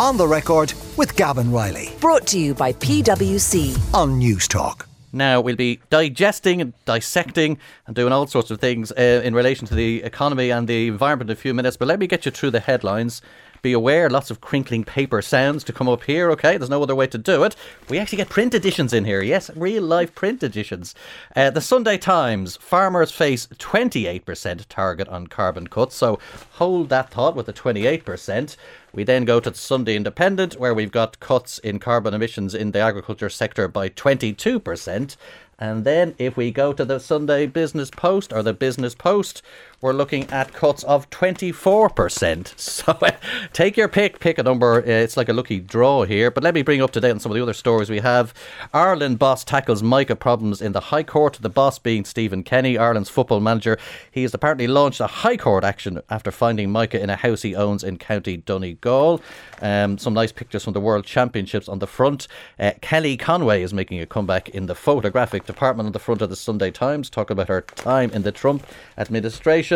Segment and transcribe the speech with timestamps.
[0.00, 3.76] On the record with Gavan Reilly Brought to you by PwC.
[3.92, 4.88] on News Talk.
[5.12, 9.66] Now we'll be digesting and dissecting and doing all sorts of things uh, in relation
[9.66, 11.76] to the economy and the environment in a few minutes.
[11.76, 13.20] But let me get you through the headlines.
[13.62, 16.30] Be aware, lots of crinkling paper sounds to come up here.
[16.30, 17.54] Okay, there's no other way to do it.
[17.88, 19.22] We actually get print editions in here.
[19.22, 20.94] Yes, real life print editions.
[21.36, 25.94] Uh, the Sunday Times: Farmers face 28% target on carbon cuts.
[25.96, 26.18] So
[26.52, 28.56] hold that thought with the 28%.
[28.92, 32.72] We then go to the Sunday Independent, where we've got cuts in carbon emissions in
[32.72, 35.16] the agriculture sector by 22%.
[35.60, 39.42] And then if we go to the Sunday Business Post or the Business Post,
[39.80, 42.54] we're looking at cuts of 24%.
[42.80, 43.10] So uh,
[43.52, 44.78] take your pick, pick a number.
[44.78, 46.30] Uh, it's like a lucky draw here.
[46.30, 48.32] But let me bring up to date on some of the other stories we have.
[48.72, 51.38] Ireland boss tackles mica problems in the High Court.
[51.40, 53.78] The boss being Stephen Kenny, Ireland's football manager.
[54.10, 57.54] He has apparently launched a High Court action after finding mica in a house he
[57.54, 59.20] owns in County Donegal.
[59.60, 62.28] Um, some nice pictures from the World Championships on the front.
[62.58, 66.30] Uh, Kelly Conway is making a comeback in the photographic department on the front of
[66.30, 69.69] the Sunday Times, talking about her time in the Trump administration.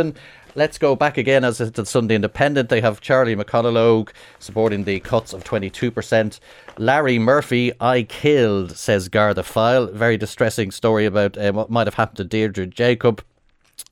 [0.57, 2.69] Let's go back again as to Sunday Independent.
[2.69, 6.39] They have Charlie McConalogue supporting the cuts of 22%.
[6.79, 9.87] Larry Murphy, I killed, says Garda File.
[9.89, 13.25] Very distressing story about uh, what might have happened to Deirdre Jacob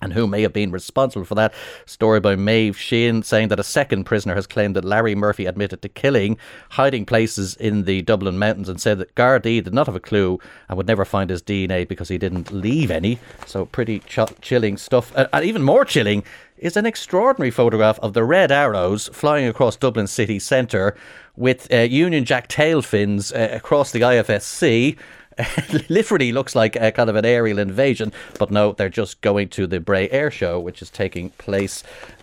[0.02, 1.54] and who may have been responsible for that.
[1.86, 5.80] Story by Maeve Sheehan saying that a second prisoner has claimed that Larry Murphy admitted
[5.82, 6.36] to killing,
[6.70, 10.38] hiding places in the Dublin mountains, and said that Gardaí did not have a clue
[10.68, 13.18] and would never find his DNA because he didn't leave any.
[13.46, 15.16] So pretty ch- chilling stuff.
[15.16, 16.24] Uh, and even more chilling
[16.58, 20.96] is an extraordinary photograph of the red arrows flying across Dublin city centre
[21.36, 24.96] with uh, Union Jack tail fins uh, across the IFSC.
[25.88, 29.66] literally looks like a kind of an aerial invasion, but no, they're just going to
[29.66, 31.82] the Bray Air Show, which is taking place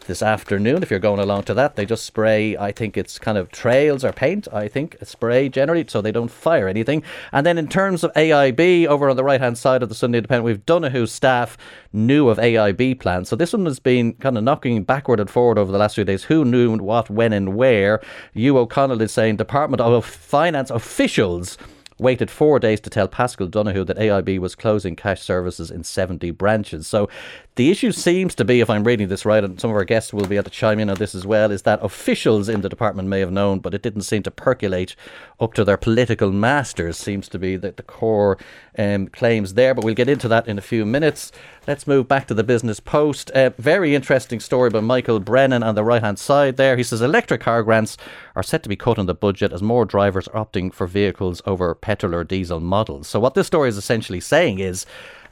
[0.10, 0.82] this afternoon.
[0.82, 4.04] If you're going along to that, they just spray, I think it's kind of trails
[4.04, 7.04] or paint, I think, spray generally, so they don't fire anything.
[7.32, 10.18] And then in terms of AIB, over on the right hand side of the Sunday
[10.18, 11.58] Independent, we've Donohoe staff
[11.94, 13.30] knew of AIB plans.
[13.30, 16.04] So this one has been kind of knocking backward and forward over the last few
[16.04, 16.24] days.
[16.24, 18.02] Who knew what, when, and where?
[18.34, 21.58] Hugh O'Connell is saying Department of Finance officials
[22.00, 26.32] waited four days to tell Paschal Donohoe that AIB was closing cash services in 70
[26.32, 26.88] branches.
[26.88, 27.10] So
[27.56, 30.14] the issue seems to be, if I'm reading this right, and some of our guests
[30.14, 32.70] will be able to chime in on this as well, is that officials in the
[32.70, 34.96] department may have known, but it didn't seem to percolate
[35.40, 38.38] up to their political masters, seems to be that the core
[38.78, 39.74] um, claims there.
[39.74, 41.32] But we'll get into that in a few minutes.
[41.68, 43.30] Let's move back to the Business Post.
[43.32, 46.78] Uh, very interesting story by Michael Brennan on the right hand side there.
[46.78, 47.98] He says electric car grants
[48.36, 51.42] are set to be cut in the budget as more drivers are opting for vehicles
[51.46, 53.08] over petrol or diesel models.
[53.08, 54.86] So, what this story is essentially saying is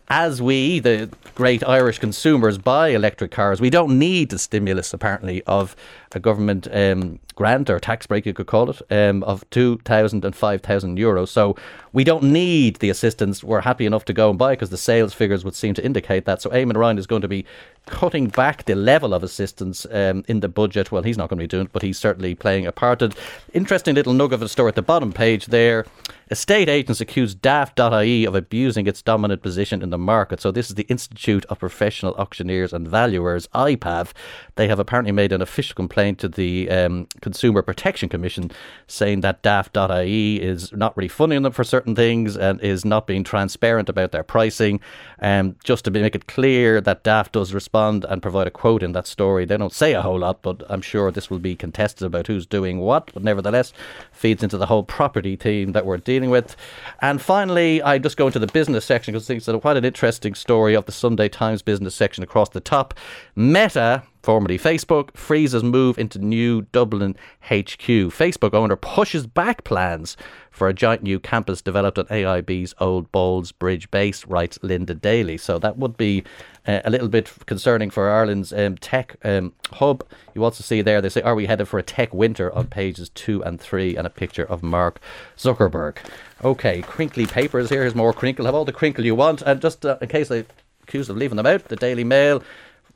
[0.10, 5.44] as we, the great Irish consumers, buy electric cars, we don't need the stimulus, apparently,
[5.44, 5.76] of
[6.14, 10.36] a government um, grant or tax break, you could call it, um, of 2,000 and
[10.36, 11.28] 5,000 euros.
[11.28, 11.56] So
[11.94, 13.44] we don't need the assistance.
[13.44, 16.26] We're happy enough to go and buy because the sales figures would seem to indicate
[16.26, 16.42] that.
[16.42, 17.46] So Eamon Ryan is going to be
[17.86, 20.92] cutting back the level of assistance um, in the budget.
[20.92, 23.02] Well, he's not going to be doing it, but he's certainly playing a part.
[23.02, 23.16] And
[23.54, 25.86] interesting little nugget of a story at the bottom page there.
[26.30, 30.42] Estate agents accuse Daft.ie of abusing its dominant position in the market.
[30.42, 34.12] So this is the Institute of Professional Auctioneers and Valuers, IPAV.
[34.56, 38.52] They have apparently made an official complaint to the um, Consumer Protection Commission
[38.88, 43.24] saying that Daft.ie is not really funding them for certain things and is not being
[43.24, 44.80] transparent about their pricing.
[45.20, 48.92] Um, just to make it clear that Daft does respond and provide a quote in
[48.92, 49.46] that story.
[49.46, 52.46] They don't say a whole lot, but I'm sure this will be contested about who's
[52.46, 53.12] doing what.
[53.14, 53.74] But nevertheless,
[54.12, 56.56] feeds into the whole property theme that we're dealing with.
[57.02, 59.86] And finally, I just go into the business section because I think it's quite an
[59.88, 62.94] interesting story of the Sunday Times business section across the top.
[63.38, 68.10] Meta formerly Facebook, freezes move into new Dublin HQ.
[68.12, 70.18] Facebook owner pushes back plans
[70.52, 75.38] for a giant new campus developed at AIB's Old Ballsbridge base, writes Linda Daly.
[75.38, 76.26] So that would be
[76.68, 80.04] uh, a little bit concerning for Ireland's um, tech um, hub.
[80.34, 83.08] You also see there, they say, Are we headed for a tech winter on pages
[83.10, 85.00] two and three, and a picture of Mark
[85.38, 86.00] Zuckerberg.
[86.44, 87.84] Okay, crinkly papers here.
[87.84, 88.46] Here's more crinkle.
[88.46, 89.42] Have all the crinkle you want.
[89.44, 90.44] And just uh, in case I
[90.84, 92.44] accused of leaving them out, the Daily Mail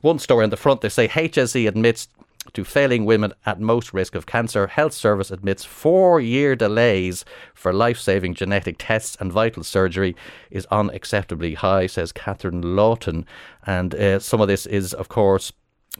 [0.02, 2.08] one story on the front, they say HSE admits
[2.52, 4.66] to failing women at most risk of cancer.
[4.66, 10.16] Health Service admits four year delays for life saving genetic tests and vital surgery
[10.50, 13.26] is unacceptably high, says Catherine Lawton.
[13.64, 15.52] And uh, some of this is, of course,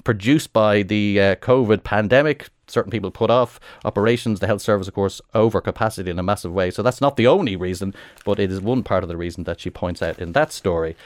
[0.04, 2.48] produced by the uh, COVID pandemic.
[2.66, 4.40] Certain people put off operations.
[4.40, 6.70] The health service, of course, over capacity in a massive way.
[6.70, 7.94] So that's not the only reason,
[8.24, 10.96] but it is one part of the reason that she points out in that story.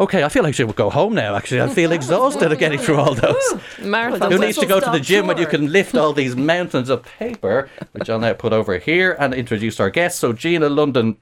[0.00, 1.34] Okay, I feel like I should go home now.
[1.34, 3.54] Actually, I feel exhausted of getting through all those.
[3.80, 4.30] Marathon.
[4.30, 7.02] Who needs to go to the gym when you can lift all these mountains of
[7.02, 10.20] paper, which I'll now put over here and introduce our guest.
[10.20, 11.16] So Gina London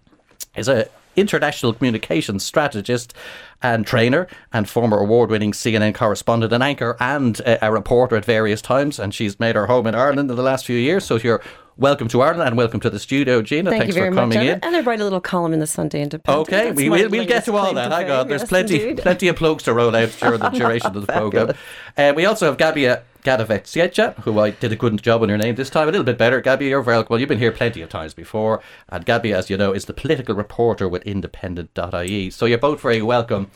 [0.56, 3.14] is a international communications strategist
[3.62, 8.60] and trainer and former award-winning CNN correspondent and anchor and a, a reporter at various
[8.62, 11.42] times and she's made her home in Ireland in the last few years so you're
[11.78, 14.60] welcome to Ireland and welcome to the studio Gina Thank thanks for coming And- in
[14.62, 16.48] And I write a little column in the Sunday Independent.
[16.48, 17.90] Okay, That's we, will we'll get to all that.
[17.92, 19.02] Hang on, there's Yes, plenty indeed.
[19.02, 21.54] plenty of plugs to roll out during the duration of the program.
[21.96, 25.56] Uh, we also have Gabija Gataveckaite, who I did a good job on your name
[25.56, 26.40] this time, a little bit better.
[26.40, 27.18] Gabby, you're very well.
[27.18, 30.34] You've been here plenty of times before, and Gabby, as you know, is the political
[30.36, 32.30] reporter with Independent.ie.
[32.30, 33.50] So you're both very welcome.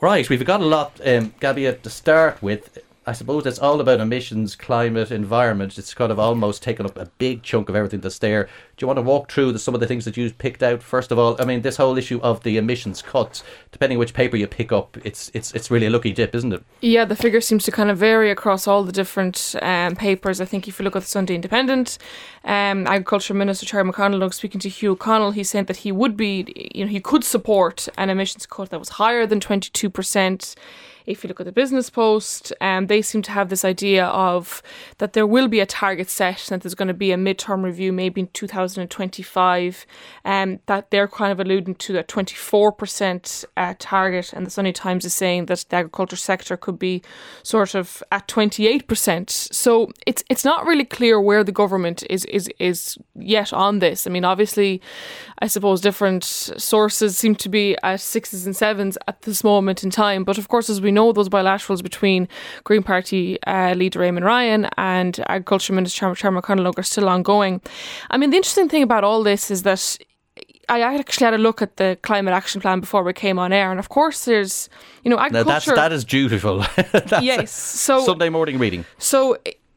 [0.00, 2.78] Right, we've got a lot, um, Gabija, to start with.
[3.06, 5.76] I suppose it's all about emissions, climate, environment.
[5.76, 8.44] It's kind of almost taken up a big chunk of everything that's there.
[8.44, 10.82] Do you want to walk through the, some of the things that you've picked out?
[10.82, 14.38] First of all, I mean, this whole issue of the emissions cuts, depending which paper
[14.38, 16.64] you pick up, it's it's it's really a lucky dip, isn't it?
[16.80, 20.40] Yeah, the figure seems to kind of vary across all the different um, papers.
[20.40, 21.98] I think if you look at the Sunday Independent,
[22.44, 26.16] um, Agriculture Minister Charlie McConalogue, look, speaking to Hugh O'Connell, he's saying that he would
[26.16, 30.54] be, you know, he could support an emissions cut that was higher than 22%.
[31.06, 34.62] If you look at the Business Post, um, they seem to have this idea of
[34.98, 37.62] that there will be a target set, and that there's going to be a midterm
[37.62, 39.86] review maybe in 2025,
[40.24, 45.04] um, that they're kind of alluding to a 24% uh, target, and the Sunday Times
[45.04, 47.02] is saying that the agriculture sector could be
[47.42, 49.30] sort of at 28%.
[49.30, 54.06] So it's it's not really clear where the government is is is yet on this.
[54.06, 54.80] I mean, obviously,
[55.40, 59.90] I suppose different sources seem to be at sixes and sevens at this moment in
[59.90, 60.24] time.
[60.24, 62.28] But of course, as we know, those bilaterals between
[62.64, 67.60] Green Party uh, leader Eamon Ryan and Agriculture Minister Chairman, Chairman McConalogue are still ongoing.
[68.10, 69.98] I mean, the interesting thing about all this is that
[70.68, 73.70] I actually had a look at the climate action plan before we came on air,
[73.70, 74.68] and of course, there's
[75.02, 75.70] you know agriculture.
[75.72, 76.64] Now that's that is dutiful.
[77.22, 78.84] Yes, so Sunday morning reading.
[78.98, 79.36] so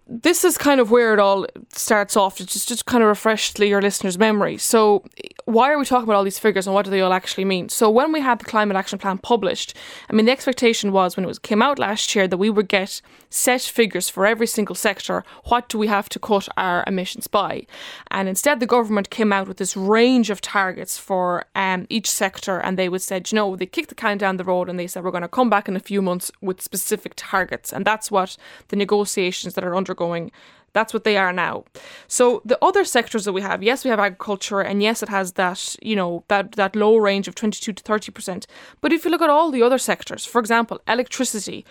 [0.10, 2.40] this is kind of where it all starts off.
[2.40, 4.58] It's just, just kind of refresh your listeners' memory.
[4.58, 5.04] So
[5.46, 7.70] why are we talking about all these figures and what do they all actually mean?
[7.70, 9.76] So when we had the climate action plan published,
[10.10, 12.70] I mean the expectation was when it was came out last year that we would
[12.70, 15.24] get set figures for every single sector.
[15.46, 17.68] What do we have to cut our emissions by?
[18.10, 22.60] And instead the government came out with this range of targets for um, each sector
[22.60, 24.88] and they would said, you know, they kicked the can down the road and they
[24.88, 27.74] said we're going to come back in a few months with specific targets.
[27.74, 28.38] And that's what
[28.70, 30.32] the negotiations that are undergoing
[30.74, 31.64] that's what they are now.
[32.08, 35.32] So the other sectors that we have, yes, we have agriculture, and yes, it has
[35.34, 38.46] that you know that that low range of twenty two to thirty percent.
[38.82, 41.66] But if you look at all the other sectors, for example, electricity.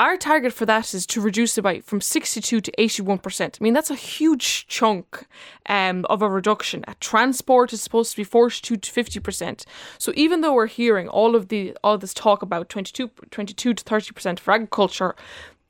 [0.00, 3.42] Our target for that is to reduce it by from 62 to 81%.
[3.60, 5.24] I mean, that's a huge chunk
[5.66, 6.84] um, of a reduction.
[6.88, 9.64] Uh, transport is supposed to be 42 to 50%.
[9.98, 13.84] So even though we're hearing all of the all this talk about 22, 22 to
[13.84, 15.14] 30% for agriculture,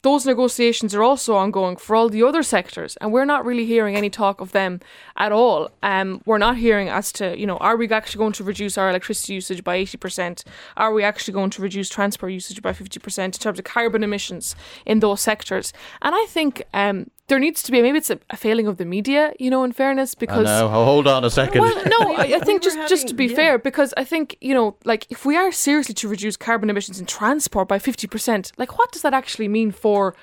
[0.05, 3.97] those negotiations are also ongoing for all the other sectors, and we're not really hearing
[3.97, 4.81] any talk of them
[5.17, 5.71] at all.
[5.83, 8.91] Um, we're not hearing as to, you know, are we actually going to reduce our
[8.91, 10.45] electricity usage by 80%?
[10.77, 14.55] Are we actually going to reduce transport usage by 50% in terms of carbon emissions
[14.85, 15.73] in those sectors?
[16.03, 18.85] And I think um, there needs to be, maybe it's a, a failing of the
[18.85, 20.45] media, you know, in fairness, I because.
[20.45, 20.69] know.
[20.69, 21.63] Hold on a second.
[21.63, 23.37] Well, no, I, I think We were just just to be yeah.
[23.37, 27.01] fair, because I think you know, like if we are seriously to reduce carbon emissions
[27.01, 30.15] in transport by fifty percent, like what does that actually mean for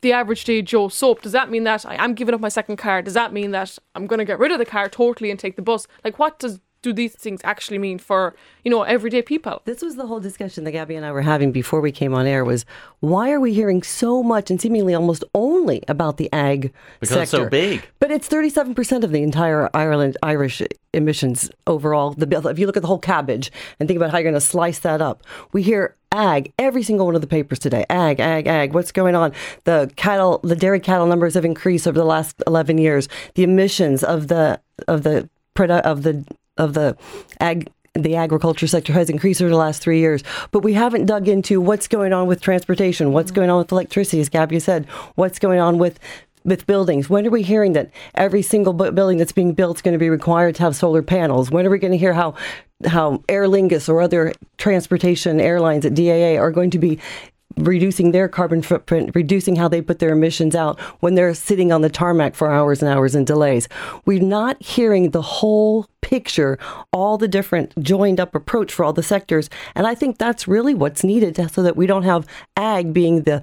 [0.00, 1.22] the average day Joe soap?
[1.22, 3.02] Does that mean that I am giving up my second car?
[3.02, 5.56] Does that mean that I'm going to get rid of the car totally and take
[5.56, 5.86] the bus?
[6.04, 9.62] Like, what does do these things actually mean for you know everyday people?
[9.64, 12.26] This was the whole discussion that Gabby and I were having before we came on
[12.26, 12.64] air was
[13.00, 17.30] why are we hearing so much and seemingly almost only about the ag Because it's
[17.30, 17.82] so big.
[17.98, 20.62] But it's 37% of the entire Ireland Irish
[20.94, 22.12] emissions overall.
[22.12, 24.40] The if you look at the whole cabbage and think about how you're going to
[24.40, 25.22] slice that up.
[25.52, 27.84] We hear ag every single one of the papers today.
[27.90, 28.72] Ag, ag, ag.
[28.72, 29.32] What's going on?
[29.64, 33.08] The cattle, the dairy cattle numbers have increased over the last 11 years.
[33.34, 36.24] The emissions of the of the produ- of the
[36.58, 36.96] of the
[37.40, 40.22] ag the agriculture sector has increased over the last three years,
[40.52, 43.36] but we haven't dug into what's going on with transportation, what's mm-hmm.
[43.36, 44.86] going on with electricity, as Gabby said,
[45.16, 45.98] what's going on with
[46.44, 47.10] with buildings.
[47.10, 50.10] When are we hearing that every single building that's being built is going to be
[50.10, 51.50] required to have solar panels?
[51.50, 52.34] When are we going to hear how
[52.86, 56.98] how Aer Lingus or other transportation airlines at DAA are going to be
[57.58, 61.82] reducing their carbon footprint, reducing how they put their emissions out when they're sitting on
[61.82, 63.68] the tarmac for hours and hours and delays.
[64.06, 66.58] We're not hearing the whole picture,
[66.92, 69.50] all the different joined up approach for all the sectors.
[69.74, 73.42] And I think that's really what's needed so that we don't have ag being the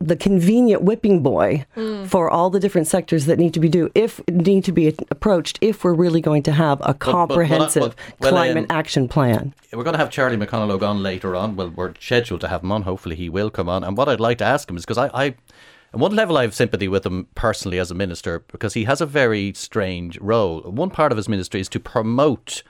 [0.00, 2.06] the convenient whipping boy Mm.
[2.06, 5.58] for all the different sectors that need to be do if need to be approached
[5.60, 9.52] if we're really going to have a but- comprehensive but- well, climate um, action plan.
[9.72, 11.56] We're going to have Charlie McConalogue on later on.
[11.56, 12.82] Well, we're scheduled to have him on.
[12.82, 13.84] Hopefully, he will come on.
[13.84, 15.34] And what I'd like to ask him is because I, I,
[15.92, 19.00] on one level, I have sympathy with him personally as a minister because he has
[19.00, 20.60] a very strange role.
[20.62, 22.62] One part of his ministry is to promote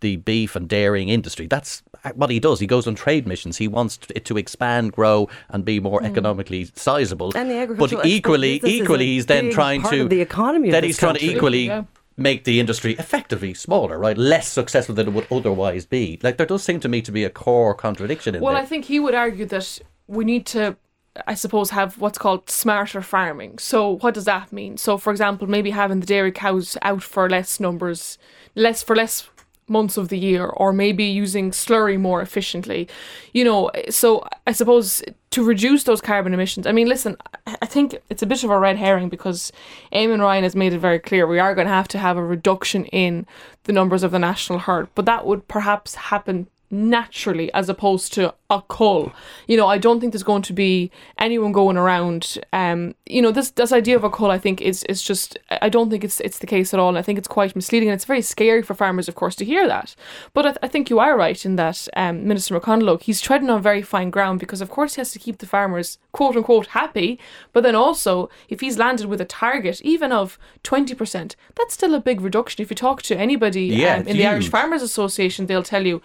[0.00, 1.46] the beef and dairying industry.
[1.46, 1.82] That's
[2.14, 2.60] what he does.
[2.60, 3.58] He goes on trade missions.
[3.58, 6.06] He wants it to expand, grow, and be more hmm.
[6.06, 7.32] economically sizable.
[7.34, 10.82] And the but agricultural export equally, equally, he's then trying to of the economy Then
[10.82, 11.84] this he's trying to equally Yeah.
[12.16, 14.16] make the industry effectively smaller, right?
[14.16, 16.18] Less successful than it would otherwise be.
[16.22, 18.62] Like there does seem to me to be a core contradiction in Well, there.
[18.62, 20.76] I think he would argue that we need to,
[21.26, 23.58] I suppose, have what's called smarter farming.
[23.58, 24.76] So, what does that mean?
[24.76, 28.18] So, for example, maybe having the dairy cows out for less numbers,
[28.54, 29.28] less for less
[29.70, 32.88] months of the year, or maybe using slurry more efficiently.
[33.32, 36.66] You know, so I suppose to reduce those carbon emissions.
[36.66, 39.52] I mean, listen, I think it's a bit of a red herring because
[39.92, 42.24] Eamon Ryan has made it very clear we are going to have to have a
[42.24, 43.26] reduction in
[43.64, 48.34] the numbers of the national herd, but that would perhaps happen naturally as opposed to
[48.48, 49.12] a cull.
[49.46, 52.38] You know, I don't think there's going to be anyone going around.
[52.52, 55.38] Um, you know, this this idea of a cull, I think is is just.
[55.62, 56.88] I don't think it's it's the case at all.
[56.90, 59.44] And I think it's quite misleading, and it's very scary for farmers, of course, to
[59.44, 59.94] hear that.
[60.32, 63.50] But I, th- I think you are right in that um, Minister McConalogue he's treading
[63.50, 66.68] on very fine ground because, of course, he has to keep the farmers quote unquote
[66.68, 67.18] happy.
[67.52, 71.94] But then also, if he's landed with a target even of twenty percent, that's still
[71.94, 72.62] a big reduction.
[72.62, 74.48] If you talk to anybody Yeah, um, in the Irish.
[74.48, 76.02] Farmers Association, they'll tell you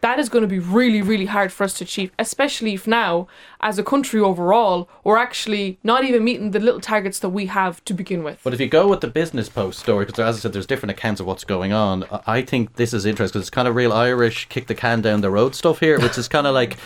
[0.00, 3.26] that is going to be really, really hard for us to achieve, especially if now,
[3.60, 7.84] as a country overall, we're actually not even meeting the little targets that we have
[7.84, 8.38] to begin with.
[8.44, 10.92] But if you go with the business post story, because as I said, there's different
[10.92, 12.04] accounts of what's going on.
[12.26, 15.20] I- think this is interesting because it's kind of real Irish kick the can down
[15.20, 16.78] the road stuff here, which is kind of like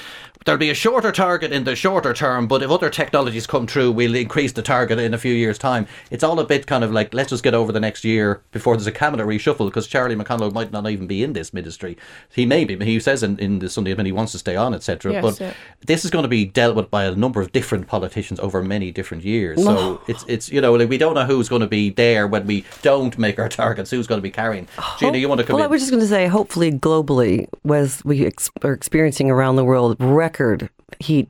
[0.45, 3.93] there'll be a shorter target in the shorter term, but if other technologies come through,
[3.93, 5.87] we'll increase the target in a few years' time.
[6.11, 8.77] It's all a bit kind of like let's just get over the next year before
[8.77, 11.97] there's a cabinet reshuffle because Charlie McConalogue might not even be in this ministry.
[12.33, 14.57] He may be, but he says in, in the Sunday Admin he wants to stay
[14.57, 15.13] on, etc.
[15.13, 15.53] Yes, but yeah.
[15.87, 18.91] this is going to be dealt with by a number of different politicians over many
[18.91, 19.63] different years.
[19.63, 22.47] So it's it's you know like we don't know who's going to be there when
[22.47, 23.91] we don't make our targets.
[23.91, 24.69] Who's going to be carrying?
[24.79, 25.69] Oh, Gina, you want to come well, in?
[25.69, 29.65] I was just going to say, hopefully, globally, as we ex- are experiencing around the
[29.65, 29.97] world,
[30.33, 31.29] record heat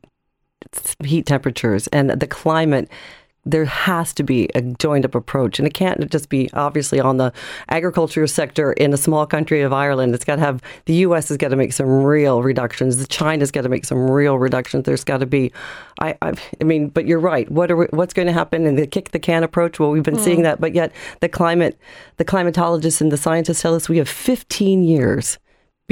[1.05, 2.89] heat temperatures and the climate.
[3.45, 7.17] There has to be a joined up approach, and it can't just be obviously on
[7.17, 7.33] the
[7.69, 10.15] agriculture sector in a small country of Ireland.
[10.15, 11.29] It's got to have the U.S.
[11.29, 13.05] has got to make some real reductions.
[13.09, 14.85] China's got to make some real reductions.
[14.85, 15.51] There's got to be,
[15.99, 17.51] I, I, I mean, but you're right.
[17.51, 19.81] What are we, what's going to happen in the kick the can approach?
[19.81, 20.23] Well, we've been hmm.
[20.23, 21.77] seeing that, but yet the climate,
[22.19, 25.41] the climatologists and the scientists tell us we have 15 years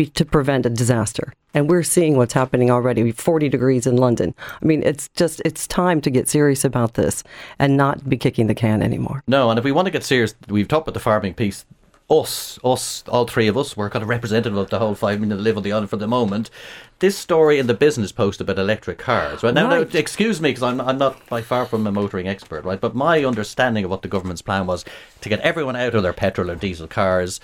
[0.04, 1.32] be, to prevent a disaster.
[1.52, 4.34] And we're seeing what's happening already 40 degrees in London.
[4.62, 7.22] I mean, it's just, it's time to get serious about this
[7.58, 9.22] and not be kicking the can anymore.
[9.26, 11.64] No, and if we want to get serious, we've talked about the farming piece.
[12.08, 15.36] Us, us, all three of us, we're kind of representative of the whole five million
[15.38, 16.50] that live on the island for the moment.
[16.98, 19.54] This story in the business post about electric cars, right?
[19.54, 19.92] Now, Right.
[19.92, 22.80] now excuse me, because I'm, I'm not by far from a motoring expert, right?
[22.80, 24.84] But my understanding of what the government's plan was
[25.20, 27.40] to get everyone out of their petrol or diesel cars,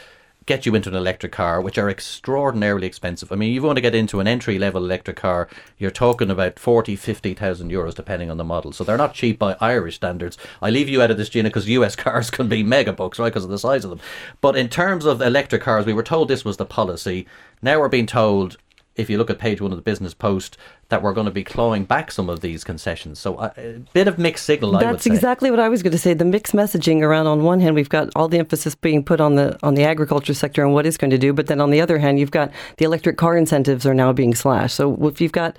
[0.46, 3.32] get you into an electric car, which are extraordinarily expensive.
[3.32, 6.58] I mean, you want to get into an entry level electric car, you're talking about
[6.58, 8.72] 40, 50,000 euros depending on the model.
[8.72, 10.38] So they're not cheap by Irish standards.
[10.62, 13.28] I leave you out of this, Gina, because US cars can be mega bucks, right,
[13.28, 14.00] because of the size of them.
[14.40, 17.26] But in terms of electric cars, we were told this was the policy.
[17.60, 18.56] Now we're being told
[18.96, 20.56] if you look at page one of the business post,
[20.88, 23.18] that we're going to be clawing back some of these concessions.
[23.18, 25.92] So uh, a bit of mixed signal, I would That's exactly what I was going
[25.92, 26.14] to say.
[26.14, 29.34] The mixed messaging around on one hand, we've got all the emphasis being put on
[29.34, 31.80] the on the agriculture sector and what it's going to do, but then on the
[31.80, 34.76] other hand, you've got the electric car incentives are now being slashed.
[34.76, 35.56] So if you've got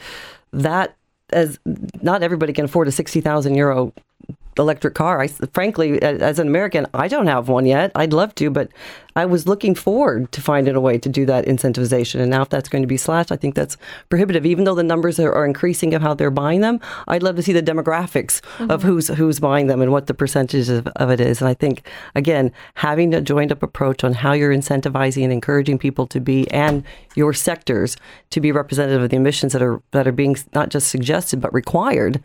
[0.52, 0.96] that
[1.32, 1.60] as
[2.02, 3.94] not everybody can afford a sixty thousand euro
[4.58, 5.22] electric car.
[5.22, 7.92] I, frankly, as an American, I don't have one yet.
[7.96, 8.70] I'd love to, but
[9.18, 12.20] I was looking forward to finding a way to do that incentivization.
[12.22, 13.76] And now, if that's going to be slashed, I think that's
[14.10, 14.46] prohibitive.
[14.46, 17.42] Even though the numbers are, are increasing of how they're buying them, I'd love to
[17.42, 18.88] see the demographics of mm-hmm.
[18.88, 21.42] who's who's buying them and what the percentage of, of it is.
[21.42, 21.82] And I think
[22.14, 26.50] again, having a joined up approach on how you're incentivizing and encouraging people to be
[26.52, 26.84] and
[27.16, 27.98] your sectors
[28.30, 31.52] to be representative of the emissions that are that are being not just suggested but
[31.54, 32.22] required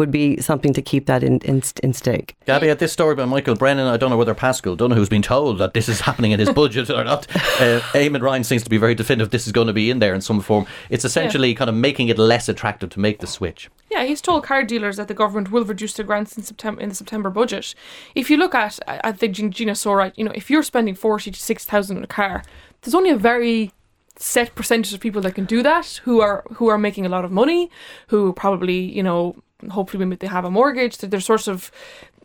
[0.00, 2.34] would be something to keep that in in, in stake.
[2.46, 5.22] Gabby, at this story by Michael Brennan, I don't know whether Pascal Dunn, who's been
[5.22, 7.26] told that this is happening in his budget or not.
[7.36, 10.14] Uh, Eamon Ryan seems to be very definitive this is going to be in there
[10.14, 10.66] in some form.
[10.88, 13.68] It's essentially kind of making it less attractive to make the switch.
[13.90, 16.88] Yeah, he's told car dealers that the government will reduce their grants in September in
[16.88, 17.74] the September budget.
[18.14, 20.14] If you look at, I think Gin- Gina's so right.
[20.16, 22.42] You know, if you're spending forty to six thousand on a car,
[22.80, 23.72] there's only a very
[24.16, 27.24] set percentage of people that can do that who are who are making a lot
[27.24, 27.70] of money,
[28.08, 29.34] who probably you know
[29.68, 30.98] hopefully maybe they have a mortgage.
[30.98, 31.70] They're sort of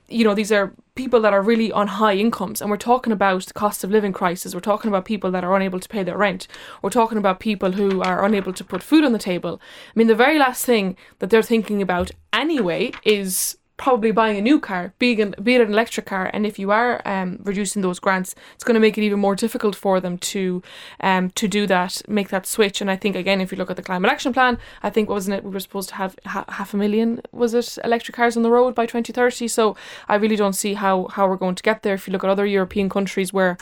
[0.07, 3.45] you know, these are people that are really on high incomes, and we're talking about
[3.47, 4.53] the cost of living crisis.
[4.53, 6.47] We're talking about people that are unable to pay their rent.
[6.81, 9.59] We're talking about people who are unable to put food on the table.
[9.87, 14.41] I mean, the very last thing that they're thinking about anyway is probably buying a
[14.41, 16.29] new car, be it, be it an electric car.
[16.33, 19.35] And if you are um, reducing those grants, it's going to make it even more
[19.35, 20.63] difficult for them to
[21.01, 22.81] um, to do that, make that switch.
[22.81, 25.37] And I think again, if you look at the climate action plan, I think wasn't
[25.37, 28.43] it we were supposed to have ha- half a million was it electric cars on
[28.43, 29.47] the road by 2030.
[29.47, 29.75] So
[30.07, 31.95] I really don't see how how we're going to get there.
[31.95, 33.57] If you look at other European countries where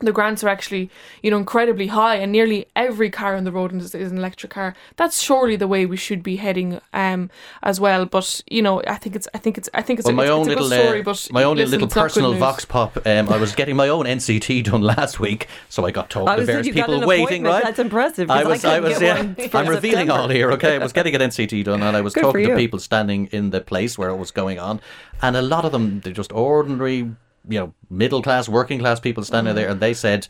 [0.00, 0.90] the grants are actually,
[1.22, 4.52] you know, incredibly high, and nearly every car on the road is, is, an electric
[4.52, 4.74] car.
[4.96, 7.30] That's surely the way we should be heading, um,
[7.62, 8.06] as well.
[8.06, 10.24] But you know, I think it's, I think it's, I think it's, well, a, my
[10.24, 12.34] it's, own it's little, story, uh, but my own listen, little it's not good personal
[12.34, 13.06] vox pop.
[13.06, 16.36] Um, I was getting my own NCT done last week, so I got talking I
[16.36, 17.44] to various people waiting.
[17.44, 19.58] Right, That's impressive, I was, I, couldn't was, yeah.
[19.58, 20.12] I'm revealing September.
[20.12, 20.52] all here.
[20.52, 23.26] Okay, I was getting an NCT done, and I was Good talking to people standing
[23.32, 24.80] in the place where it was going on,
[25.22, 27.10] and a lot of them they're just ordinary,
[27.48, 29.56] you know, middle class, working class people standing Mm.
[29.56, 30.26] there, and they said.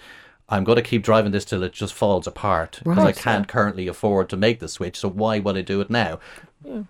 [0.50, 3.86] I'm going to keep driving this till it just falls apart because I can't currently
[3.86, 4.98] afford to make the switch.
[4.98, 6.20] So why would I do it now?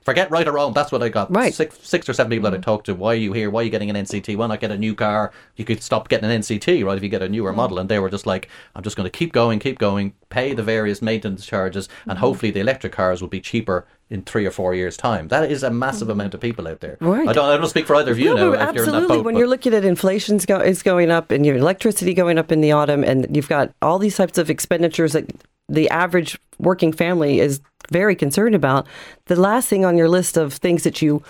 [0.03, 0.73] Forget right or wrong.
[0.73, 1.35] That's what I got.
[1.35, 1.53] Right.
[1.53, 2.95] Six, six or seven people that I talked to.
[2.95, 3.51] Why are you here?
[3.51, 4.37] Why are you getting an NCT?
[4.37, 5.31] Why not get a new car?
[5.57, 6.97] You could stop getting an NCT, right?
[6.97, 7.79] If you get a newer model.
[7.79, 10.63] And they were just like, I'm just going to keep going, keep going, pay the
[10.63, 12.21] various maintenance charges, and mm-hmm.
[12.21, 15.29] hopefully the electric cars will be cheaper in three or four years' time.
[15.29, 16.13] That is a massive mm-hmm.
[16.13, 16.97] amount of people out there.
[17.01, 17.29] Right.
[17.29, 17.49] I don't.
[17.49, 18.57] I don't speak for either of you No, now.
[18.57, 19.17] but If you're in that absolutely.
[19.19, 22.51] boat, when you're looking at inflation's go, is going up and your electricity going up
[22.51, 25.31] in the autumn, and you've got all these types of expenditures that
[25.69, 28.87] the average working family is very concerned about.
[29.26, 31.23] The last thing on your list of things that you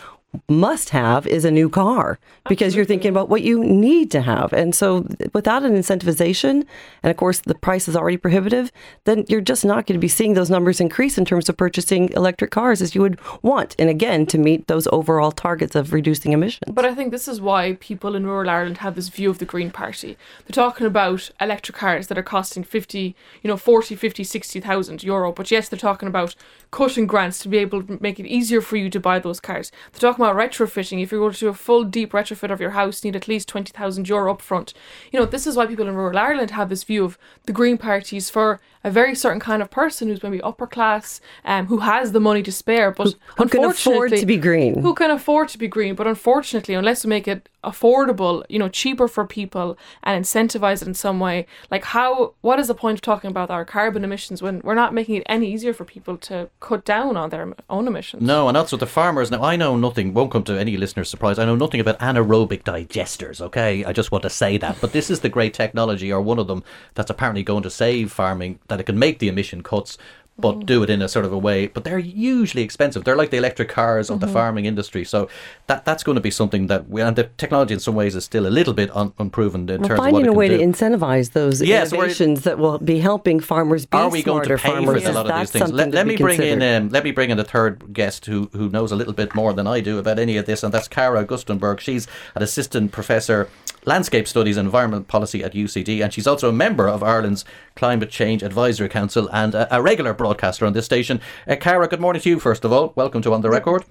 [0.48, 2.18] must have is a new car
[2.48, 4.52] because you're thinking about what you need to have.
[4.52, 6.66] And so without an incentivization,
[7.02, 8.70] and of course the price is already prohibitive,
[9.04, 12.10] then you're just not going to be seeing those numbers increase in terms of purchasing
[12.12, 13.74] electric cars as you would want.
[13.78, 16.72] And again, to meet those overall targets of reducing emissions.
[16.74, 19.44] But I think this is why people in rural Ireland have this view of the
[19.44, 20.16] Green Party.
[20.46, 25.32] They're talking about electric cars that are costing 50, you know, 40, 50, 60,000 euro.
[25.32, 26.34] But yes, they're talking about
[26.70, 29.72] cutting grants to be able to make it easier for you to buy those cars.
[29.92, 31.02] They're talking about retrofitting.
[31.02, 33.28] If you're going to do a full deep retrofit of your house, you need at
[33.28, 34.74] least 20,000 euro up front.
[35.10, 37.78] You know, this is why people in rural Ireland have this view of the Green
[37.78, 42.12] Parties for a very certain kind of person who's maybe upper class, um, who has
[42.12, 44.80] the money to spare, but who can afford to be green.
[44.80, 48.68] Who can afford to be green, but unfortunately, unless we make it affordable, you know,
[48.68, 52.96] cheaper for people and incentivize it in some way, like how, what is the point
[52.96, 56.16] of talking about our carbon emissions when we're not making it any easier for people
[56.16, 58.22] to cut down on their own emissions?
[58.22, 59.30] No, and that's what the farmers.
[59.30, 61.38] Now, I know nothing, won't come to any listener's surprise.
[61.38, 63.84] I know nothing about anaerobic digesters, okay?
[63.84, 64.80] I just want to say that.
[64.80, 66.62] But this is the great technology, or one of them,
[66.94, 69.98] that's apparently going to save farming, that it can make the emission cuts.
[70.40, 71.66] But do it in a sort of a way.
[71.66, 73.02] But they're usually expensive.
[73.02, 75.04] They're like the electric cars of the farming industry.
[75.04, 75.28] So
[75.66, 78.24] that that's going to be something that we, and the technology in some ways is
[78.24, 80.58] still a little bit un, unproven in Well, terms of what finding a way do.
[80.58, 84.56] to incentivize those we're- innovations that will be helping farmers be Are we going to
[84.58, 85.02] pay farmers.
[85.02, 85.72] for a lot of these things?
[85.72, 88.68] Let, let me bring in um, let me bring in a third guest who who
[88.68, 91.24] knows a little bit more than I do about any of this, and that's Cara
[91.24, 91.80] Augustenborg.
[91.80, 93.48] She's an assistant professor
[93.88, 98.10] landscape studies and environment policy at UCD, and she's also a member of Ireland's Climate
[98.10, 101.20] Change Advisory Council and a, a regular broadcaster on this station.
[101.48, 102.38] Uh, Cara, good morning to you.
[102.38, 103.84] First of all, welcome to On the Record.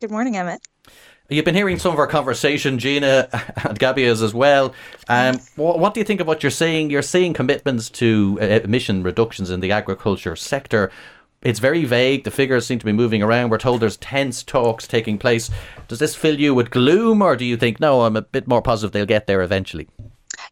[0.00, 0.60] Good morning, Emmett.
[1.28, 3.28] You've been hearing some of our conversation, Gina
[3.64, 4.74] and Gabby is as well.
[5.08, 6.90] Um, what, what do you think of what you're seeing?
[6.90, 10.92] You're seeing commitments to uh, emission reductions in the agriculture sector.
[11.42, 12.24] It's very vague.
[12.24, 13.50] The figures seem to be moving around.
[13.50, 15.50] We're told there's tense talks taking place.
[15.88, 18.62] Does this fill you with gloom, or do you think, no, I'm a bit more
[18.62, 19.88] positive they'll get there eventually?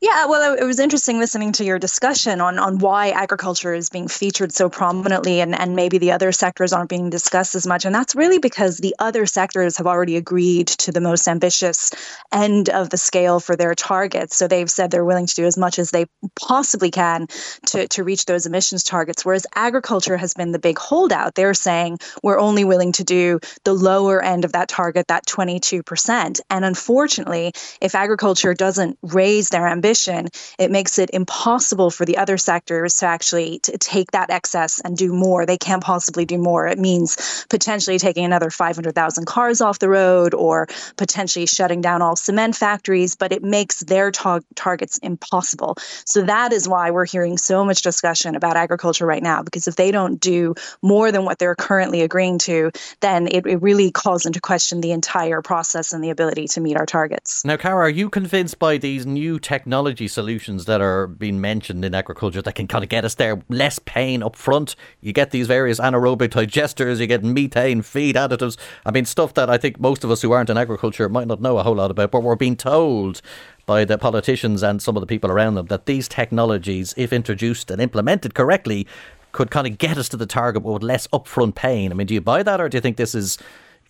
[0.02, 4.08] Yeah, well, it was interesting listening to your discussion on, on why agriculture is being
[4.08, 7.84] featured so prominently and, and maybe the other sectors aren't being discussed as much.
[7.84, 11.90] And that's really because the other sectors have already agreed to the most ambitious
[12.32, 14.36] end of the scale for their targets.
[14.36, 17.26] So they've said they're willing to do as much as they possibly can
[17.66, 19.24] to, to reach those emissions targets.
[19.24, 21.34] Whereas agriculture has been the big holdout.
[21.34, 26.40] They're saying we're only willing to do the lower end of that target, that 22%.
[26.48, 30.28] And unfortunately, if agriculture doesn't raise their ambition,
[30.58, 34.96] it makes it impossible for the other sectors to actually to take that excess and
[34.96, 35.46] do more.
[35.46, 36.66] They can't possibly do more.
[36.66, 42.16] It means potentially taking another 500,000 cars off the road or potentially shutting down all
[42.16, 45.76] cement factories, but it makes their tar- targets impossible.
[46.04, 49.76] So that is why we're hearing so much discussion about agriculture right now, because if
[49.76, 54.26] they don't do more than what they're currently agreeing to, then it, it really calls
[54.26, 57.44] into question the entire process and the ability to meet our targets.
[57.44, 59.59] Now, Cara, are you convinced by these new technologies?
[59.60, 63.42] Technology solutions that are being mentioned in agriculture that can kind of get us there.
[63.50, 64.74] Less pain up front.
[65.02, 68.56] You get these various anaerobic digesters, you get methane feed additives.
[68.86, 71.42] I mean, stuff that I think most of us who aren't in agriculture might not
[71.42, 73.20] know a whole lot about, but we're being told
[73.66, 77.70] by the politicians and some of the people around them that these technologies, if introduced
[77.70, 78.86] and implemented correctly,
[79.32, 81.92] could kind of get us to the target with less upfront pain.
[81.92, 83.36] I mean, do you buy that, or do you think this is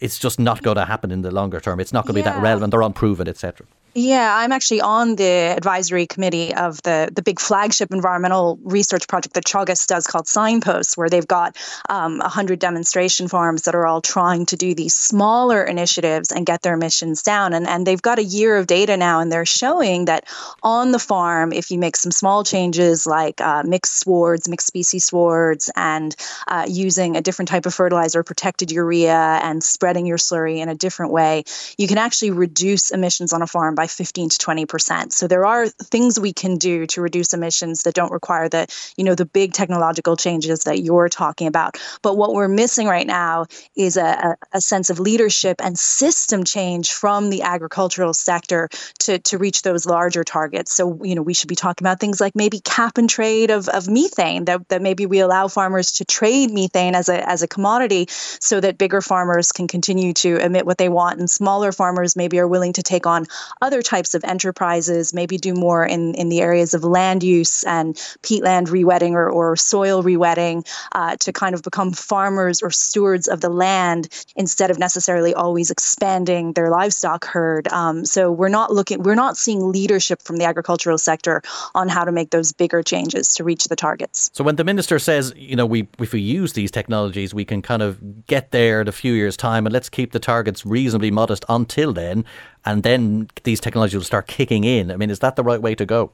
[0.00, 1.78] it's just not going to happen in the longer term?
[1.78, 2.72] It's not going to be that relevant.
[2.72, 3.66] They're unproven, etc.
[3.94, 9.35] Yeah, I'm actually on the advisory committee of the the big flagship environmental research project
[9.35, 11.57] that Teagasc does called Signposts, where they've got
[11.88, 16.62] um, 100 demonstration farms that are all trying to do these smaller initiatives and get
[16.62, 17.53] their emissions down.
[17.53, 20.24] And, and they've got a year of data now, and they're showing that
[20.62, 25.05] on the farm, if you make some small changes like uh, mixed swards, mixed species
[25.07, 26.14] swards, and
[26.46, 30.76] uh, using a different type of fertilizer, protected urea, and spreading your slurry in a
[30.76, 31.42] different way,
[31.76, 35.11] you can actually reduce emissions on a farm by 15 to 20 percent.
[35.14, 38.66] So there are things we can do to reduce emissions that don't require the,
[38.99, 41.79] you know, the big technological changes that you're talking about.
[42.03, 46.93] But what we're missing right now is a, a, sense of leadership and system change
[46.93, 50.75] from the agricultural sector to, to reach those larger targets.
[50.75, 53.66] So, you know, we should be talking about things like maybe cap and trade of,
[53.71, 57.49] of methane, that, that maybe we allow farmers to trade methane as a, as a
[57.49, 62.14] commodity so that bigger farmers can continue to emit what they want and smaller farmers
[62.14, 63.25] maybe are willing to take on
[63.62, 67.94] other types of enterprises, maybe do more in, in the areas of land use and
[68.22, 73.40] peatland rewetting or, or soil rewetting uh, to kind of become farmers or stewards of
[73.40, 77.68] the land instead of necessarily always expanding their livestock herd.
[77.68, 81.42] Um, so we're not looking, we're not seeing leadership from the agricultural sector
[81.74, 84.30] on how to make those bigger changes to reach the targets.
[84.33, 87.62] So when the minister says, you know, we if we use these technologies, we can
[87.62, 91.11] kind of get there in a few years' time, and let's keep the targets reasonably
[91.11, 92.24] modest until then,
[92.64, 94.90] and then these technologies will start kicking in.
[94.90, 96.12] I mean, is that the right way to go?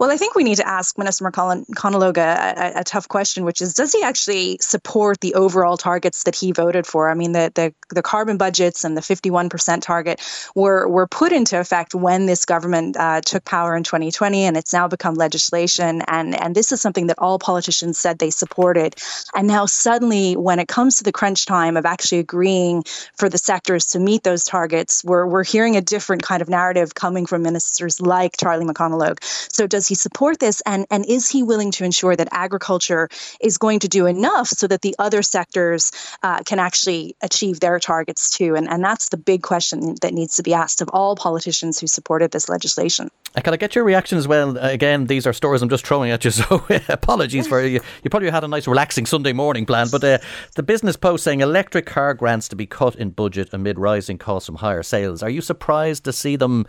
[0.00, 3.60] Well, I think we need to ask Minister McConalogue a, a, a tough question, which
[3.60, 7.10] is, does he actually support the overall targets that he voted for?
[7.10, 10.20] I mean, the the, the carbon budgets and the 51% target
[10.54, 14.72] were were put into effect when this government uh, took power in 2020, and it's
[14.72, 16.02] now become legislation.
[16.08, 18.96] And and this is something that all politicians said they supported.
[19.34, 22.84] And now suddenly, when it comes to the crunch time of actually agreeing
[23.16, 26.94] for the sectors to meet those targets, we're we're hearing a different kind of narrative
[26.94, 29.22] coming from ministers like Charlie McConalogue.
[29.52, 33.08] So does he support this and and is he willing to ensure that agriculture
[33.40, 35.90] is going to do enough so that the other sectors
[36.22, 40.36] uh, can actually achieve their targets too and and that's the big question that needs
[40.36, 43.84] to be asked of all politicians who supported this legislation Uh, Can I get your
[43.84, 44.56] reaction as well?
[44.56, 47.80] Uh, Again, these are stories I'm just throwing at you, so apologies for you.
[48.02, 50.18] You probably had a nice, relaxing Sunday morning plan, but uh,
[50.54, 54.46] the Business Post saying electric car grants to be cut in budget amid rising costs
[54.46, 55.22] from higher sales.
[55.22, 56.66] Are you surprised to see them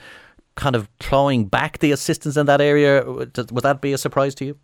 [0.56, 3.04] kind of clawing back the assistance in that area?
[3.10, 4.58] Would would that be a surprise to you?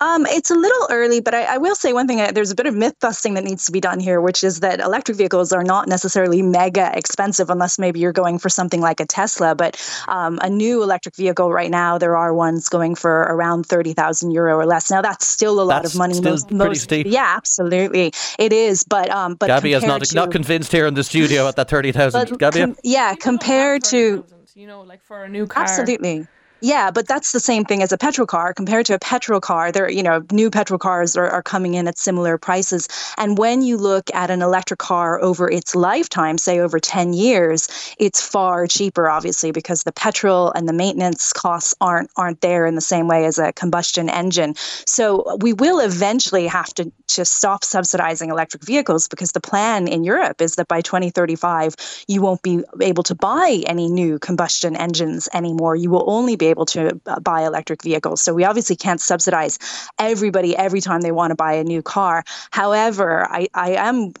[0.00, 2.20] Um, it's a little early, but I, I will say one thing.
[2.20, 4.60] uh, There's a bit of myth busting that needs to be done here, which is
[4.60, 9.00] that electric vehicles are not necessarily mega expensive unless maybe you're going for something like
[9.00, 9.56] a Tesla.
[9.56, 14.30] But um, a new electric vehicle right now, there are ones going for around 30,000
[14.30, 14.88] euro or less.
[14.88, 16.14] Now, that's still a lot That's of money.
[16.14, 17.08] still pretty steep.
[17.10, 18.12] Yeah, absolutely.
[18.38, 18.84] It is.
[18.84, 21.68] But, um, but Gabby is not compared not convinced here in the studio at that
[21.68, 22.38] thirty thousand.
[22.38, 24.24] Gabby, com- yeah, compared to
[24.58, 25.62] you know, like for a new car.
[25.64, 26.26] Absolutely.
[26.60, 28.52] Yeah, but that's the same thing as a petrol car.
[28.52, 31.86] Compared to a petrol car, there, you know, new petrol cars are, are coming in
[31.86, 32.88] at similar prices.
[33.16, 37.68] And when you look at an electric car over its lifetime, say over 10 years,
[37.98, 42.74] it's far cheaper, obviously, because the petrol and the maintenance costs aren't aren't there in
[42.74, 44.54] the same way as a combustion engine.
[44.56, 50.02] So we will eventually have to just stop subsidizing electric vehicles because the plan in
[50.02, 51.74] Europe is that by 2035
[52.08, 55.76] you won't be able to buy any new combustion engines anymore.
[55.76, 58.22] You will only be able to uh, buy electric vehicles.
[58.22, 59.58] So we obviously can't subsidize
[59.98, 62.24] everybody every time they want to buy a new car.
[62.50, 64.12] However, I, I am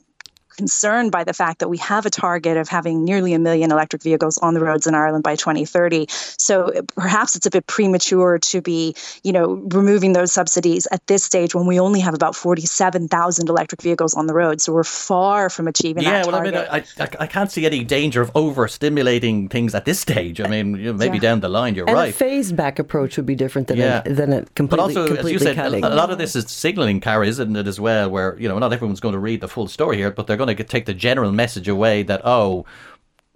[0.62, 4.02] concerned by the fact that we have a target of having nearly a million electric
[4.02, 6.06] vehicles on the roads in Ireland by 2030.
[6.10, 11.06] So uh, perhaps it's a bit premature to be, you know, removing those subsidies at
[11.06, 14.60] this stage when we only have about 47,000 electric vehicles on the road.
[14.60, 16.54] So we're far from achieving yeah, that well, I target.
[16.54, 20.40] mean, I, I, I can't see any danger of overstimulating things at this stage.
[20.40, 21.20] I mean, maybe Yeah.
[21.28, 22.10] down the line, you're And right.
[22.10, 24.02] a phased back approach would be different than Yeah.
[24.04, 25.84] a, than a But completely, also, as you said, cutting.
[25.84, 28.10] a, a lot of this is signaling Cara, isn't it, as well?
[28.10, 30.47] Where you know, not everyone's going to read the full story here, but they're going
[30.56, 32.64] to take the general message away that oh,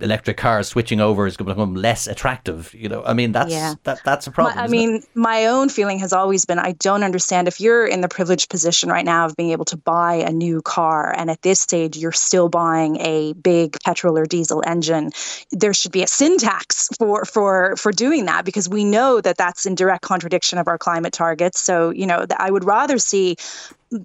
[0.01, 2.75] electric cars switching over is going to become less attractive.
[2.75, 3.75] You know, I mean, that's Yeah.
[3.85, 4.57] that, that's a problem.
[4.57, 4.81] My- I isn't it?
[4.81, 8.51] mean, my own feeling has always been I don't understand if you're in the privileged
[8.51, 11.97] position right now of being able to buy a new car, and at this stage
[11.97, 15.13] you're still buying a big petrol or diesel engine.
[15.53, 19.37] There should be a sin tax for for for doing that because we know that
[19.37, 21.61] that's in direct contradiction of our climate targets.
[21.61, 23.37] So you know, I would rather see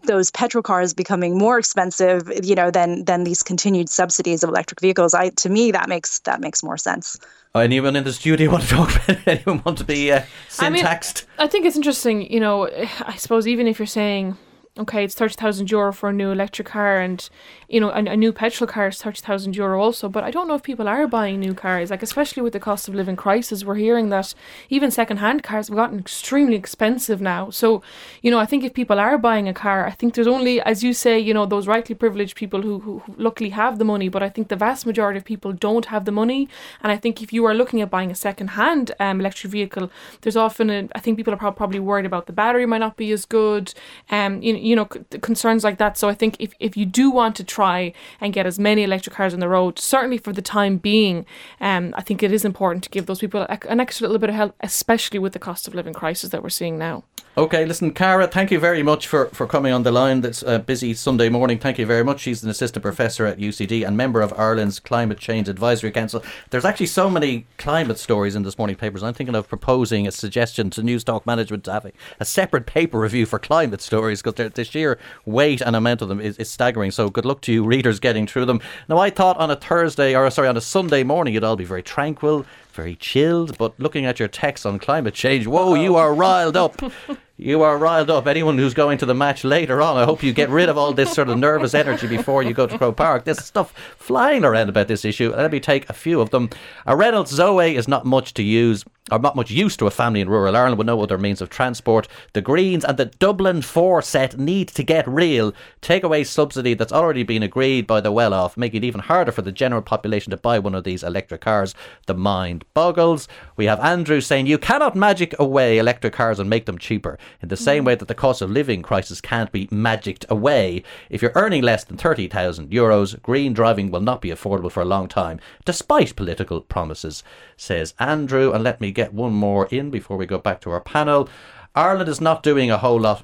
[0.04, 4.82] those petrol cars becoming more expensive, you know, than than these continued subsidies of electric
[4.82, 5.14] vehicles.
[5.14, 7.18] I to me that makes that makes more sense.
[7.56, 9.28] Oh, anyone in the studio want to talk about it?
[9.28, 10.22] Anyone want to be uh,
[10.60, 11.26] I mean, syntaxed?
[11.40, 12.70] I think it's interesting, you know,
[13.02, 14.38] I suppose even if you're saying,
[14.80, 17.30] okay, it's 30,000 euro for a new electric car and,
[17.68, 20.56] you know, a, a new petrol car is 30,000 euro also, but I don't know
[20.56, 23.76] if people are buying new cars, like especially with the cost of living crisis, we're
[23.76, 24.34] hearing that
[24.70, 27.50] even second-hand cars have gotten extremely expensive now.
[27.50, 27.82] So,
[28.22, 30.84] you know, I think if people are buying a car, I think there's only, as
[30.84, 34.10] you say, you know, those rightly privileged people who, who, who luckily have the money,
[34.10, 36.48] but I think the vast majority of people don't have the money.
[36.82, 39.90] And I think if you are looking at buying a second-hand um, electric vehicle,
[40.22, 42.98] there's often, a, I think people are prob- probably worried about the battery might not
[42.98, 43.74] be as good,
[44.10, 45.98] um, you, you know, c- concerns like that.
[45.98, 49.16] So I think if, if you do want to try and get as many electric
[49.16, 51.26] cars on the road, certainly for the time being,
[51.62, 54.36] um, I think it is important to give those people an extra little bit of
[54.36, 57.04] help, especially with the cost of living crisis that we're seeing now.
[57.38, 60.22] Okay, listen, Cara, thank you very much for, for coming on the line.
[60.22, 61.60] That's a uh, busy Sunday morning.
[61.60, 62.22] Thank you very much.
[62.22, 66.24] She's an assistant professor at UCD and member of Ireland's Climate Change Advisory Council.
[66.50, 69.04] There's actually so many climate stories in this morning papers.
[69.04, 72.66] I'm thinking of proposing a suggestion to News Talk Management to have a, a separate
[72.66, 76.50] paper review for climate stories because the sheer weight and amount of them is, is
[76.50, 76.90] staggering.
[76.90, 78.62] So good luck to you readers getting through them.
[78.90, 81.66] Now, I thought on a Thursday, or sorry, on a Sunday morning, you'd all be
[81.66, 86.16] very tranquil, very chilled, but looking at your text on climate change, whoa, you are
[86.16, 86.82] riled up.
[87.40, 88.26] You are riled up.
[88.26, 90.92] Anyone who's going to the match later on, I hope you get rid of all
[90.92, 93.26] this sort of nervous energy before you go to Croke Park.
[93.26, 95.32] There's stuff flying around about this issue.
[95.36, 96.50] Let me take a few of them.
[96.88, 100.22] A Renault Zoe is not much to use, or not much use to a family
[100.22, 102.08] in rural Ireland with no other means of transport.
[102.34, 105.54] The Greens and the Dublin 4 set need to get real.
[105.82, 109.32] Take away subsidy that's already been agreed by the well off, making it even harder
[109.32, 111.74] for the general population to buy one of these electric cars.
[112.06, 113.28] The mind boggles.
[113.56, 117.50] We have Andrew saying you cannot magic away electric cars and make them cheaper in
[117.50, 117.88] the same mm.
[117.88, 120.84] way that the cost of living crisis can't be magicked away.
[121.10, 124.86] If you're earning less than 30,000 euros, green driving will not be affordable for a
[124.86, 127.24] long time, despite political promises,
[127.56, 128.52] says Andrew.
[128.52, 131.30] And let me get one more in before we go back to our panel.
[131.76, 133.24] Ireland is not doing a whole lot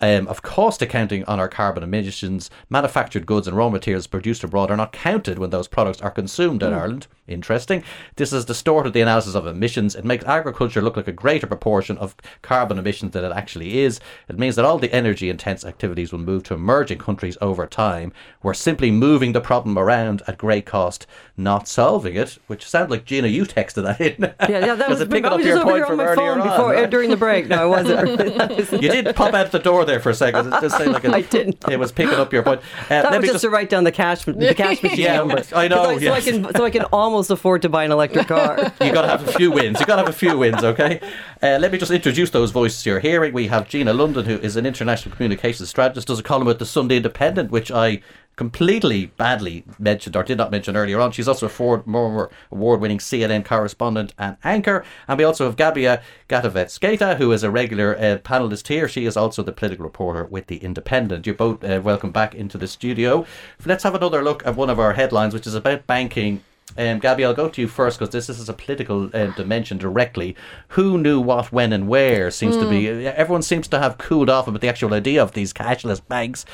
[0.00, 4.70] um, of cost accounting on our carbon emissions, manufactured goods and raw materials produced abroad
[4.70, 7.06] are not counted when those products are consumed in Ireland.
[7.28, 7.84] Interesting.
[8.16, 9.94] This has distorted the analysis of emissions.
[9.94, 14.00] It makes agriculture look like a greater proportion of carbon emissions than it actually is.
[14.28, 18.12] It means that all the energy intense activities will move to emerging countries over time.
[18.42, 21.06] We're simply moving the problem around at great cost,
[21.36, 24.34] not solving it, which sounds like Gina, you texted that in.
[24.50, 26.72] Yeah, yeah, that was, it picking up was your point from earlier phone on, before,
[26.72, 26.90] right?
[26.90, 27.46] during the break.
[27.46, 28.72] No, I wasn't.
[28.82, 30.52] You did pop out the door there for a second.
[30.52, 31.62] It sound like a, I didn't.
[31.70, 32.60] It was picking up your point.
[32.86, 35.18] Uh, That let was me just, to write down the cash, the cash machine Yeah,
[35.18, 35.40] number.
[35.54, 36.26] I know, I- so, yes.
[36.26, 38.56] I can, so I can almost afford to buy an electric car.
[38.80, 39.80] you got to have a few wins.
[39.80, 41.00] You got to have a few wins, okay?
[41.42, 43.32] Uh, let me just introduce those voices you're hearing.
[43.32, 46.66] We have Gina London, who is an international communications strategist, does a column with the
[46.66, 48.02] Sunday Independent, which I
[48.36, 51.12] completely badly mentioned or did not mention earlier on.
[51.12, 54.84] She's also a Ford more award-winning CNN correspondent and anchor.
[55.06, 58.88] And we also have Gabija Gataveckaite, who is a regular uh, panelist here.
[58.88, 61.26] She is also the political reporter with the Independent.
[61.26, 63.26] You're both uh, welcome back into the studio.
[63.64, 66.42] Let's have another look at one of our headlines, which is about banking
[66.76, 69.78] um, Gabby, I'll go to you first because this, this is a political uh, dimension
[69.78, 70.36] directly.
[70.68, 72.88] Who knew what, when, and where seems to be.
[72.88, 76.44] Everyone seems to have cooled off about the actual idea of these cashless banks.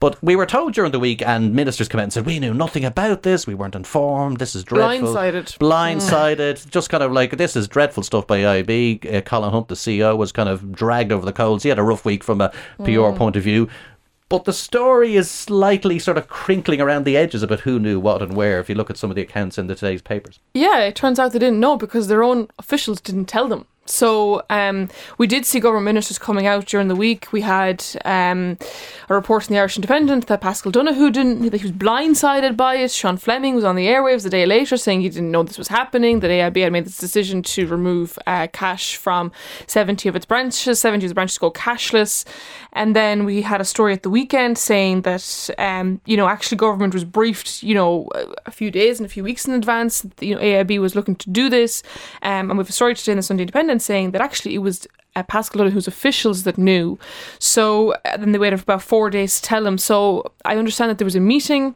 [0.00, 2.52] But we were told during the week, and ministers came out and said, We knew
[2.52, 3.46] nothing about this.
[3.46, 4.38] We weren't informed.
[4.38, 5.14] This is dreadful.
[5.14, 5.56] Blindsided.
[5.58, 6.68] Blindsided.
[6.68, 9.00] Just kind of like, this is dreadful stuff by IB.
[9.10, 11.62] Uh, Colin Hunt, the CEO, was kind of dragged over the coals.
[11.62, 12.52] He had a rough week from a
[12.84, 13.68] PR point of view.
[14.28, 18.22] But the story is slightly sort of crinkling around the edges about who knew what
[18.22, 20.40] and where if you look at some of the accounts in the today's papers.
[20.54, 23.66] Yeah, it turns out they didn't know because their own officials didn't tell them.
[23.86, 27.32] So um, we did see government ministers coming out during the week.
[27.32, 28.58] We had um,
[29.08, 31.42] a report in the Irish Independent that Paschal Donohoe didn't.
[31.42, 32.90] He was blindsided by it.
[32.90, 35.68] Sean Fleming was on the airwaves the day later saying he didn't know this was
[35.68, 36.20] happening.
[36.20, 39.32] That AIB had made this decision to remove uh, cash from
[39.66, 40.80] seventy of its branches.
[40.80, 42.24] Seventy of the branches go cashless.
[42.72, 46.56] And then we had a story at the weekend saying that um, you know actually
[46.56, 48.08] government was briefed you know
[48.46, 50.00] a few days and a few weeks in advance.
[50.00, 51.82] that, You know AIB was looking to do this.
[52.22, 54.58] Um, and we have a story today in the Sunday Independent saying that actually it
[54.58, 56.98] was uh, Paschal Donohoe's officials that knew.
[57.38, 59.78] So uh, then they waited for about four days to tell him.
[59.78, 61.74] So I understand that there was a meeting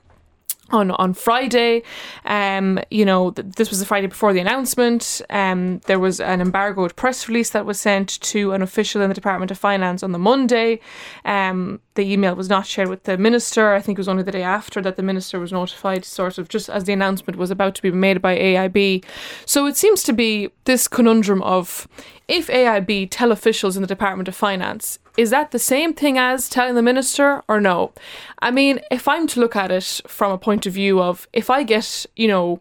[0.70, 1.82] on on Friday.
[2.24, 5.22] Um, you know, th- this was the Friday before the announcement.
[5.30, 9.14] Um, there was an embargoed press release that was sent to an official in the
[9.14, 10.80] Department of Finance on the Monday.
[11.24, 13.74] Um, the email was not shared with the minister.
[13.74, 16.48] I think it was only the day after that the minister was notified, sort of
[16.48, 19.04] just as the announcement was about to be made by AIB.
[19.46, 21.88] So it seems to be this conundrum of
[22.28, 26.48] if AIB tell officials in the Department of Finance, is that the same thing as
[26.48, 27.92] telling the minister or no?
[28.40, 31.48] I mean, if I'm to look at it from a point of view of if
[31.50, 32.60] I get, you know,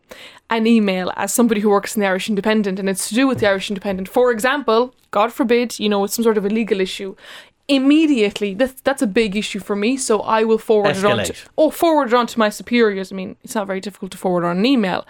[0.49, 3.39] an email as somebody who works in the Irish Independent and it's to do with
[3.39, 6.79] the Irish Independent, for example, God forbid, you know, it's some sort of a legal
[6.79, 7.15] issue.
[7.67, 9.97] Immediately, that's that's a big issue for me.
[9.97, 11.47] So I will forward it on to Escalate.
[11.57, 13.11] oh forward it on to my superiors.
[13.11, 15.05] I mean, it's not very difficult to forward on an email,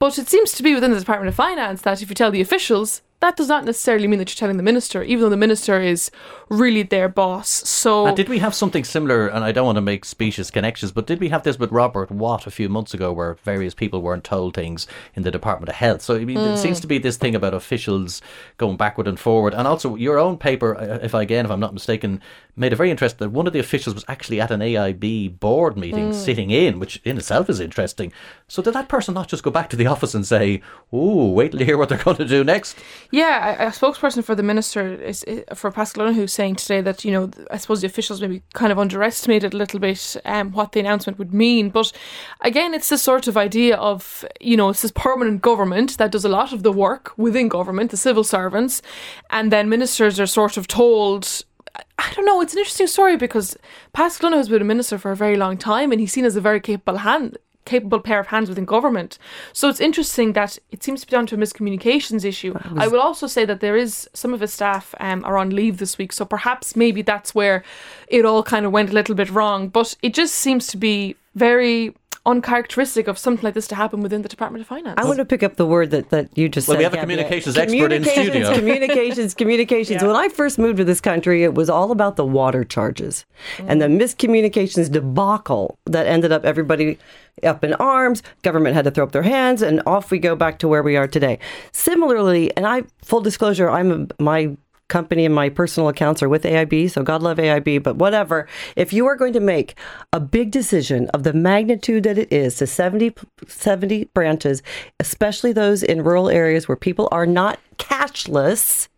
[0.00, 2.40] but it seems to be within the Department of Finance that if you tell the
[2.40, 5.80] officials, that does not necessarily mean that you're telling the minister, even though the minister
[5.80, 6.10] is
[6.48, 7.48] really their boss.
[7.48, 9.28] So And did we have something similar?
[9.28, 12.10] And I don't want to make specious connections, but did we have this with Robert
[12.10, 15.76] Watt a few months ago, where various people weren't told things in the Department of
[15.76, 16.02] Health?
[16.02, 18.20] So I mean, it seems to be this thing about officials
[18.58, 21.60] going backward and forward, and also your own paper, uh, if I again, if I'm
[21.60, 22.20] not mistaken,
[22.56, 25.76] made a very interesting that one of the officials was actually at an AIB board
[25.76, 28.12] meeting, sitting in, which in itself is interesting.
[28.48, 30.60] So did that person not just go back to the office and say,
[30.92, 32.76] "Oh, wait till you hear what they're going to do next"?
[33.12, 37.04] Yeah, a, a spokesperson for the minister is, is for Paschal who's saying today that
[37.04, 40.72] you know I suppose the officials maybe kind of underestimated a little bit um, what
[40.72, 41.68] the announcement would mean.
[41.68, 41.92] But
[42.40, 46.24] again, it's this sort of idea of you know it's this permanent government that does
[46.24, 48.80] a lot of the work within government, the civil servants,
[49.28, 51.44] and then ministers are sort of told.
[51.76, 52.40] I- don't know.
[52.40, 53.56] It's an interesting story because
[53.92, 56.40] Paschal has been a minister for a very long time, and he's seen as a
[56.40, 59.18] very capable hand capable pair of hands within government.
[59.52, 62.54] So it's interesting that it seems to be down to a miscommunications issue.
[62.76, 65.78] I will also say that there is some of his staff um, are on leave
[65.78, 67.62] this week, so perhaps maybe that's where
[68.08, 69.68] it all kind of went a little bit wrong.
[69.68, 74.22] But it just seems to be very uncharacteristic of something like this to happen within
[74.22, 74.94] the Department of Finance.
[74.96, 76.78] I want to pick up the word that, that you just Well, said.
[76.78, 77.14] we have a Gabby.
[77.14, 78.54] communications expert in Communications, studio.
[78.58, 80.02] Communications, communications.
[80.02, 83.24] When I first moved to this country, it was all about the water charges
[83.58, 84.00] and the mm.
[84.00, 86.98] miscommunications debacle that ended up everybody
[87.42, 88.22] up in arms.
[88.42, 90.96] Government had to throw up their hands, and off we go back to where we
[90.96, 91.38] are today.
[91.72, 94.56] Similarly, and I full disclosure, I'm a, my
[94.92, 98.46] company and my personal accounts are with AIB, so God love AIB, but whatever.
[98.76, 99.74] If you are going to make
[100.12, 103.14] a big decision of the magnitude that it is to 70,
[103.48, 104.62] 70 branches,
[105.00, 108.88] especially those in rural areas where people are not cashless,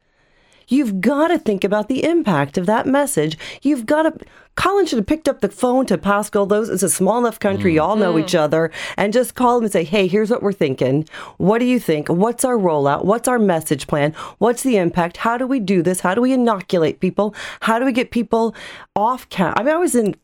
[0.68, 3.38] You've got to think about the impact of that message.
[3.62, 4.27] You've got to.
[4.57, 6.46] Colin should have picked up the phone to Paschal.
[6.46, 7.72] Those it's a small enough country.
[7.72, 7.74] Mm.
[7.74, 8.38] You all know each mm.
[8.38, 11.09] other, and just call them and say, "Hey, here's what we're thinking.
[11.38, 12.09] What do you think?
[12.09, 13.05] What's our rollout?
[13.05, 14.12] What's our message plan?
[14.38, 15.16] What's the impact?
[15.16, 16.00] How do we do this?
[16.00, 17.35] How do we inoculate people?
[17.61, 18.55] How do we get people
[18.94, 20.14] off cash?" I mean, I was in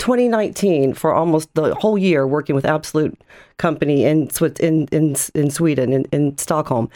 [0.00, 3.20] 2019 for almost the whole year working with Absolute
[3.58, 4.28] Company in
[4.60, 6.88] in in, in Sweden in, in Stockholm.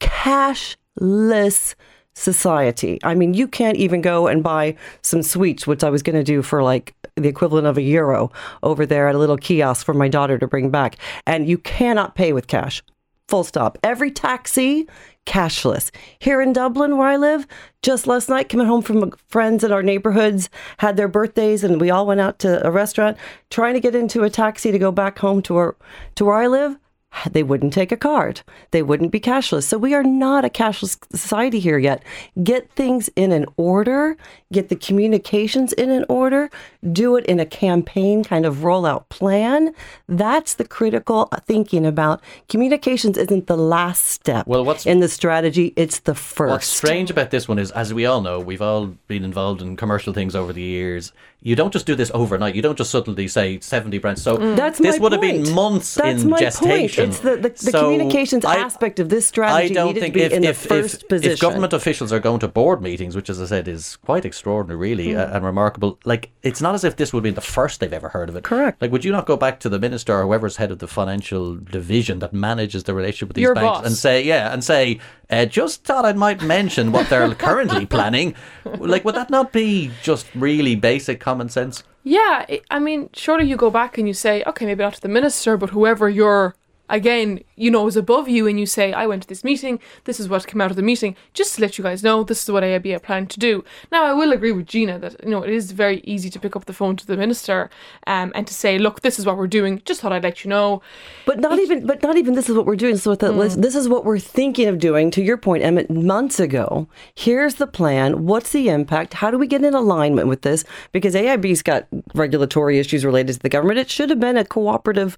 [0.00, 1.74] Cashless
[2.18, 2.98] society.
[3.04, 6.24] I mean, you can't even go and buy some sweets, which I was going to
[6.24, 8.30] do for like the equivalent of a euro
[8.62, 10.96] over there at a little kiosk for my daughter to bring back.
[11.26, 12.82] And you cannot pay with cash.
[13.28, 13.78] Full stop.
[13.82, 14.88] Every taxi,
[15.26, 15.90] cashless.
[16.18, 17.46] Here in Dublin, where I live,
[17.82, 21.90] just last night, coming home from friends in our neighborhoods, had their birthdays, and we
[21.90, 23.18] all went out to a restaurant,
[23.50, 25.76] trying to get into a taxi to go back home to where,
[26.14, 26.78] to where I live
[27.30, 28.42] they wouldn't take a card.
[28.70, 29.64] They wouldn't be cashless.
[29.64, 32.02] So we are not a cashless society here yet.
[32.42, 34.16] Get things in an order,
[34.52, 36.50] get the communications in an order,
[36.92, 39.72] do it in a campaign kind of rollout plan.
[40.08, 45.72] That's the critical thinking about communications isn't the last step Well, what's- in the strategy,
[45.76, 46.50] it's the first.
[46.50, 49.76] What's strange about this one is, as we all know, we've all been involved in
[49.76, 51.12] commercial things over the years.
[51.40, 52.56] You don't just do this overnight.
[52.56, 54.20] You don't just suddenly say 70 brands.
[54.22, 55.44] So That's this my would have point.
[55.44, 57.10] been months That's in my gestation.
[57.12, 57.14] Point.
[57.14, 60.14] It's the, the, the So communications I- aspect of this strategy I don't needed think
[60.14, 61.32] to be if, in the if, first if, position.
[61.32, 64.78] if government officials are going to board meetings, which as I said is quite extraordinary,
[64.80, 65.18] really, Hmm.
[65.20, 68.08] uh, and remarkable, like it's not as if this would be the first they've ever
[68.08, 68.42] heard of it.
[68.42, 68.82] Correct.
[68.82, 71.54] Like, would you not go back to the minister or whoever's head of the financial
[71.54, 73.86] division that manages the relationship with these Your banks boss.
[73.86, 74.98] and say, yeah, and say,
[75.30, 78.34] uh, just thought I might mention what they're currently planning.
[78.64, 81.82] Like, would that not be just really basic common sense?
[82.04, 85.14] Yeah, I- mean, surely you go back and you say, okay, maybe not to the
[85.20, 86.54] minister, but whoever your
[86.88, 90.20] again, you know, is above you and you say, I went to this meeting, this
[90.20, 92.50] is what came out of the meeting, just to let you guys know, this is
[92.50, 93.64] what AIB are planning to do.
[93.92, 96.56] Now, I will agree with Gina that, you know, it is very easy to pick
[96.56, 97.70] up the phone to the minister
[98.06, 100.50] um, and to say, look, this is what we're doing, just thought I'd let you
[100.50, 100.82] know.
[101.26, 102.34] But not even, but not even.
[102.34, 102.96] This is what we're doing.
[102.96, 105.10] So that list, this is what we're thinking of doing.
[105.12, 106.88] To your point, Emmett, months ago.
[107.14, 108.26] Here's the plan.
[108.26, 109.14] What's the impact?
[109.14, 110.64] How do we get in alignment with this?
[110.92, 113.78] Because AIB's got regulatory issues related to the government.
[113.78, 115.16] It should have been a cooperative.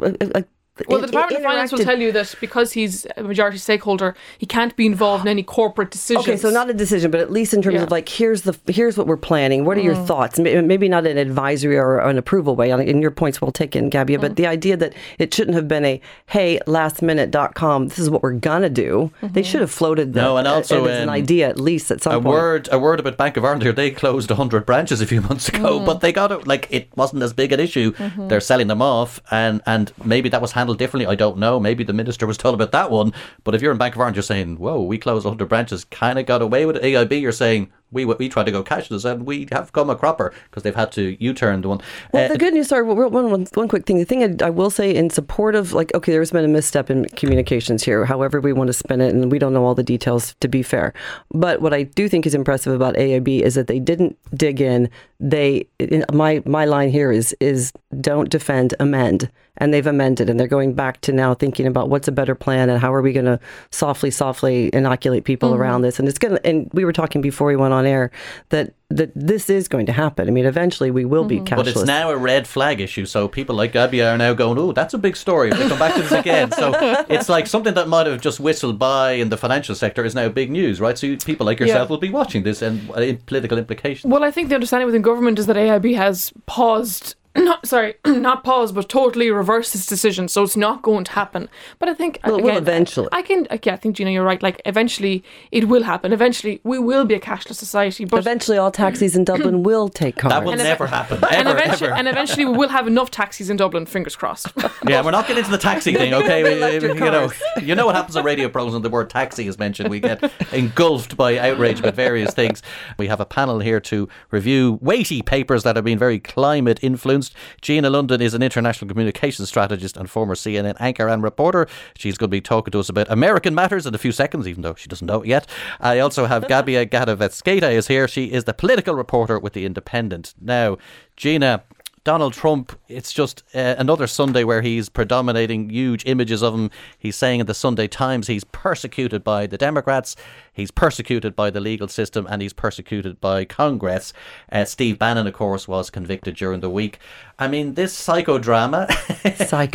[0.00, 0.44] A, a,
[0.88, 4.46] Well, the Department of Finance will tell you that because he's a majority stakeholder, he
[4.46, 6.26] can't be involved in any corporate decisions.
[6.26, 7.82] Okay, so not a decision, but at least in terms Yeah.
[7.82, 9.64] of like, here's the here's what we're planning.
[9.64, 10.06] What are your mm.
[10.06, 10.38] thoughts?
[10.38, 12.70] Maybe not an advisory or an approval way.
[12.70, 14.20] And your points well taken, Gabija.
[14.20, 14.36] But mm.
[14.36, 17.88] the idea that it shouldn't have been a hey lastminute.com.
[17.88, 19.10] This is what we're gonna do.
[19.20, 19.42] They mm-hmm.
[19.42, 22.12] should have floated that No, and uh, also, as an idea at least at some
[22.12, 22.26] a point.
[22.26, 23.72] word a word about Bank of Ireland here.
[23.72, 25.86] They closed 100 branches a few months ago, mm.
[25.86, 27.92] but they got it like it wasn't as big an issue.
[27.92, 28.28] Mm-hmm.
[28.28, 31.06] They're selling them off, and and maybe that was handled differently.
[31.10, 31.60] I don't know.
[31.60, 33.12] Maybe the minister was told about that one.
[33.44, 36.18] But if you're in Bank of Ireland, you're saying, "Whoa, we closed 100 branches, kind
[36.18, 37.70] of got away with it." AIB, you're saying.
[37.92, 40.92] We, we tried to go cashless and we have come a cropper because they've had
[40.92, 41.80] to U-turn the one.
[42.12, 43.98] Well, Uh, the good news, sorry, one, one, one, one quick thing.
[43.98, 46.90] The thing I, I will say in support of, like, okay, there's been a misstep
[46.90, 49.82] in communications here, however we want to spin it, and we don't know all the
[49.82, 50.92] details to be fair.
[51.32, 54.88] But what I do think is impressive about AIB is that they didn't dig in.
[55.18, 59.30] They, in, my, my line here is, is don't defend, amend.
[59.56, 62.70] And they've amended, and they're going back to now thinking about what's a better plan
[62.70, 63.38] and how are we going to
[63.70, 65.98] softly, softly inoculate people around this.
[65.98, 68.10] And it's going to, and we were talking before we went on air
[68.48, 70.26] that, that this is going to happen.
[70.28, 71.56] I mean, eventually we will be cashless.
[71.56, 74.72] But it's now a red flag issue, so people like Gabija are now going, "Oh,
[74.72, 76.72] that's a big story." If they come back to this again, so
[77.08, 80.28] it's like something that might have just whistled by in the financial sector is now
[80.28, 80.98] big news, right?
[80.98, 81.90] So you, people like yourself Yeah.
[81.90, 84.10] will be watching this and uh, political implications.
[84.10, 87.14] Well, I think the understanding within government is that AIB has paused.
[87.36, 91.48] Not sorry, not pause, but totally reverse its decision, so it's not going to happen.
[91.78, 93.08] But I think Well, it will eventually.
[93.12, 94.42] I can, Okay, I think Gina, you're right.
[94.42, 95.22] Like eventually,
[95.52, 96.12] it will happen.
[96.12, 98.04] Eventually, we will be a cashless society.
[98.04, 100.34] But Eventually, all taxis in Dublin will take cards.
[100.34, 101.96] that will And never ev- happen, and eventually, ever.
[101.98, 103.86] and eventually, we will have enough taxis in Dublin.
[103.86, 104.48] Fingers crossed.
[104.88, 106.42] yeah, we're not getting into the taxi thing, okay?
[106.42, 107.30] We- you know,
[107.62, 109.88] you know what happens on radio programs when the word taxi is mentioned.
[109.88, 112.60] We get engulfed by outrage about various things.
[112.98, 117.19] We have a panel here to review weighty papers that have been very climate influenced.
[117.60, 121.66] Gina London is an international communications strategist and former CNN anchor and reporter.
[121.96, 124.62] She's going to be talking to us about American matters in a few seconds, even
[124.62, 125.46] though she doesn't know it yet.
[125.80, 128.08] I also have Gabija Gataveckaite is here.
[128.08, 130.34] She is the political reporter with The Independent.
[130.40, 130.78] Now,
[131.16, 131.64] Gina,
[132.02, 136.70] Donald Trump, it's just uh, another Sunday where he's predominating huge images of him.
[136.98, 140.16] He's saying in the Sunday Times he's persecuted by the Democrats,
[140.50, 144.14] he's persecuted by the legal system, and he's persecuted by Congress.
[144.50, 146.98] Uh, Steve Bannon, of course, was convicted during the week.
[147.40, 148.86] I mean, this psychodrama.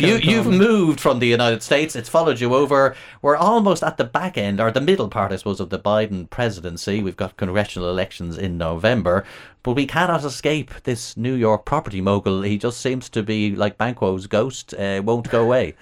[0.00, 2.94] you, you've moved from the United States, it's followed you over.
[3.22, 6.30] We're almost at the back end, or the middle part, I suppose, of the Biden
[6.30, 7.02] presidency.
[7.02, 9.24] We've got congressional elections in November,
[9.64, 12.42] but we cannot escape this New York property mogul.
[12.42, 15.74] He just seems to be like Banquo's ghost, uh, won't go away.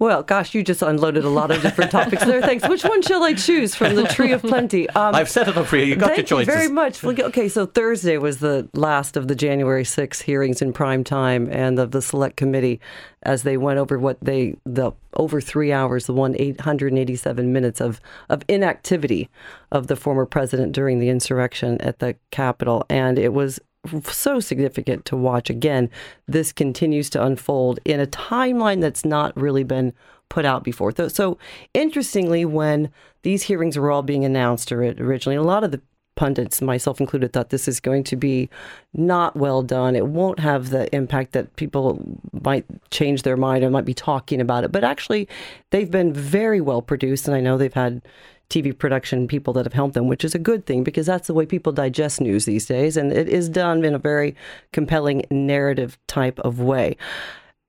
[0.00, 2.40] Well, gosh, you just unloaded a lot of different topics there.
[2.40, 2.66] Thanks.
[2.66, 4.88] Which one shall I choose from the tree of plenty?
[4.88, 5.84] Um, I've set it up for you.
[5.84, 7.04] You got Thank your you very much.
[7.04, 11.78] Okay, so Thursday was the last of the January 6th hearings in prime time and
[11.78, 12.80] of the select committee
[13.24, 18.00] as they went over what they, the over three hours, the one 887 minutes of,
[18.30, 19.28] of inactivity
[19.70, 22.86] of the former president during the insurrection at the Capitol.
[22.88, 23.60] And it was
[24.04, 25.50] so significant to watch.
[25.50, 25.90] Again,
[26.26, 29.92] this continues to unfold in a timeline that's not really been
[30.28, 30.92] put out before.
[30.94, 31.38] So, so
[31.74, 32.90] interestingly, when
[33.22, 35.80] these hearings were all being announced or originally, a lot of the
[36.14, 38.50] pundits, myself included, thought this is going to be
[38.92, 39.96] not well done.
[39.96, 44.40] It won't have the impact that people might change their mind or might be talking
[44.40, 44.70] about it.
[44.70, 45.28] But actually,
[45.70, 48.02] they've been very well produced, and I know they've had
[48.50, 51.34] TV production people that have helped them, which is a good thing because that's the
[51.34, 52.96] way people digest news these days.
[52.96, 54.34] And it is done in a very
[54.72, 56.96] compelling narrative type of way.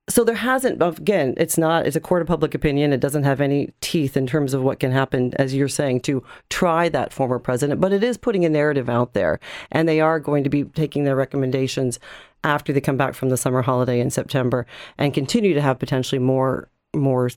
[0.09, 2.91] So there hasn't, again, it's not, it's a court of public opinion.
[2.91, 6.23] It doesn't have any teeth in terms of what can happen, as you're saying, to
[6.49, 9.39] try that former president, but it is putting a narrative out there.
[9.71, 11.99] And they are going to be taking their recommendations
[12.43, 14.65] after they come back from the summer holiday in September
[14.97, 17.29] and continue to have potentially more more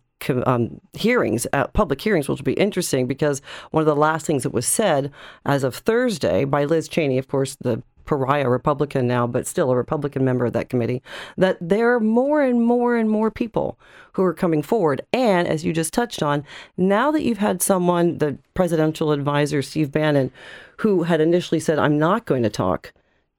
[0.46, 3.40] um, hearings, uh, public hearings, which will be interesting because
[3.70, 5.12] one of the last things that was said
[5.46, 9.76] as of Thursday by Liz Cheney, of course, the pariah Republican now, but still a
[9.76, 11.02] Republican member of that committee,
[11.36, 13.78] that there are more and more and more people
[14.12, 15.00] who are coming forward.
[15.12, 16.44] And as you just touched on,
[16.76, 20.30] now that you've had someone, the presidential advisor, Steve Bannon,
[20.78, 22.92] who had initially said, I'm not going to talk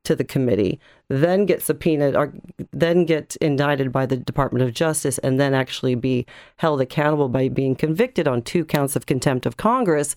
[0.05, 2.33] to the committee, then get subpoenaed or
[2.71, 6.25] then get indicted by the Department of Justice, and then actually be
[6.57, 10.15] held accountable by being convicted on two counts of contempt of Congress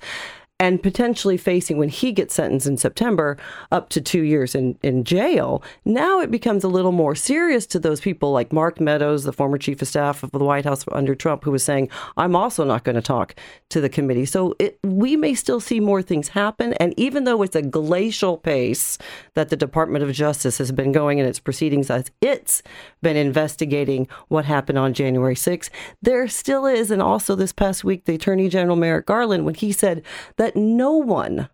[0.61, 3.37] and potentially facing when he gets sentenced in September
[3.71, 5.63] up to two years in, in jail.
[5.85, 9.57] Now it becomes a little more serious to those people like Mark Meadows, the former
[9.57, 12.83] chief of staff of the White House under Trump, who was saying, I'm also not
[12.83, 13.37] going to talk
[13.69, 14.27] to the committee.
[14.27, 16.73] So it, we may still see more things happen.
[16.75, 18.99] And even though it's a glacial pace
[19.35, 22.63] that the Department of Justice has been going in its proceedings as it's
[23.01, 25.71] been investigating what happened on January 6th,
[26.03, 26.91] there still is.
[26.91, 30.03] And also this past week, the Attorney General Merrick Garland, when he said
[30.37, 31.49] that that no one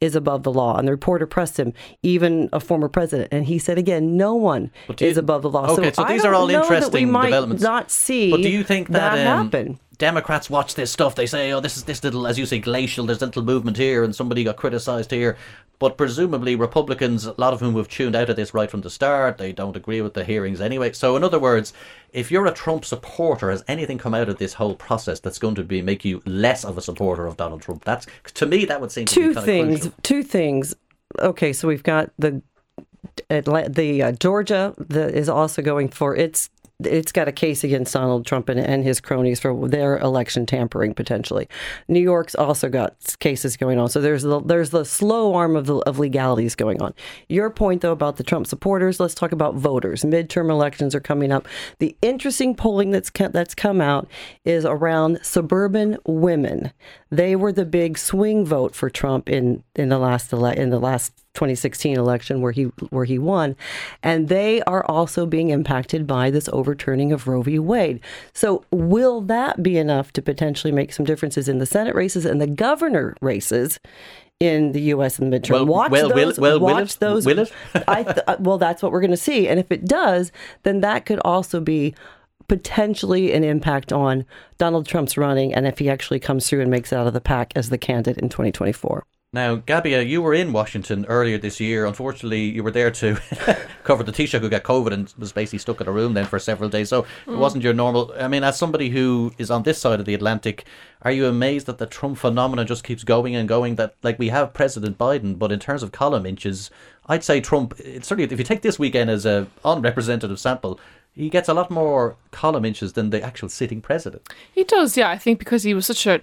[0.00, 0.76] is above the law.
[0.76, 1.72] And the reporter pressed him,
[2.02, 5.70] even a former president, and he said again, no one you, is above the law.
[5.70, 7.62] Okay, so, so these are all interesting developments.
[7.62, 9.80] Not see, but do you think that, that um, happen?
[9.98, 11.14] Democrats watch this stuff.
[11.14, 13.06] They say, "Oh, this is this little, as you say, glacial.
[13.06, 15.36] There's a little movement here, and somebody got criticised here."
[15.78, 18.90] But presumably, Republicans, a lot of whom have tuned out of this right from the
[18.90, 20.92] start, they don't agree with the hearings anyway.
[20.92, 21.72] So, in other words,
[22.12, 25.56] if you're a Trump supporter, has anything come out of this whole process that's going
[25.56, 27.84] to be make you less of a supporter of Donald Trump?
[27.84, 29.90] That's to me that would seem two to be things.
[30.02, 30.74] Two things.
[31.18, 32.42] Okay, so we've got the
[33.28, 36.50] the uh, Georgia the, is also going for its
[36.82, 40.92] it's got a case against Donald Trump and, and, his cronies for their election tampering
[40.92, 41.48] potentially.
[41.86, 43.88] New York's also got cases going on.
[43.88, 46.92] So there's the, there's the slow arm of, the, of legalities going on.
[47.28, 50.02] Your point though about the Trump supporters, let's talk about voters.
[50.02, 51.46] Midterm elections are coming up.
[51.78, 54.08] The interesting polling that's that's come out
[54.44, 56.72] is around suburban women.
[57.10, 60.80] They were the big swing vote for Trump in in the last ele- in the
[60.80, 63.56] last 2016 election where he where he won,
[64.02, 67.58] and they are also being impacted by this overturning of Roe v.
[67.58, 68.00] Wade.
[68.32, 72.40] So, will that be enough to potentially make some differences in the Senate races and
[72.40, 73.78] the governor races?
[74.40, 75.20] in the U.S.
[75.20, 75.52] in the midterm.
[75.52, 76.38] Well, watch well, those.
[76.38, 76.96] will, watch will it?
[76.98, 77.24] those.
[77.24, 77.52] Will it?
[77.88, 80.32] I th- uh, well, that's what we're going to see, and if it does,
[80.64, 81.94] then that could also be
[82.48, 84.26] potentially an impact on
[84.58, 87.20] Donald Trump's running, and if he actually comes through and makes it out of the
[87.20, 89.04] pack as the candidate in 2024.
[89.34, 91.86] Now, Gabija, you were in Washington earlier this year.
[91.86, 93.18] Unfortunately, you were there to
[93.82, 96.38] cover the Taoiseach who got COVID and was basically stuck in a room then for
[96.38, 96.88] several days.
[96.88, 97.32] So mm.
[97.32, 98.14] it wasn't your normal.
[98.16, 100.66] I mean, as somebody who is on this side of the Atlantic,
[101.02, 103.74] are you amazed that the Trump phenomenon just keeps going and going?
[103.74, 106.70] That like we have President Biden, but in terms of column inches,
[107.06, 107.76] I'd say Trump.
[107.76, 110.78] Certainly, if you take this weekend as a unrepresentative sample,
[111.12, 114.28] he gets a lot more column inches than the actual sitting president.
[114.52, 115.10] He does, yeah.
[115.10, 116.20] I think because he was such a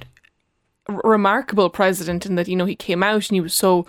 [0.87, 3.85] remarkable president in that you know he came out and he was so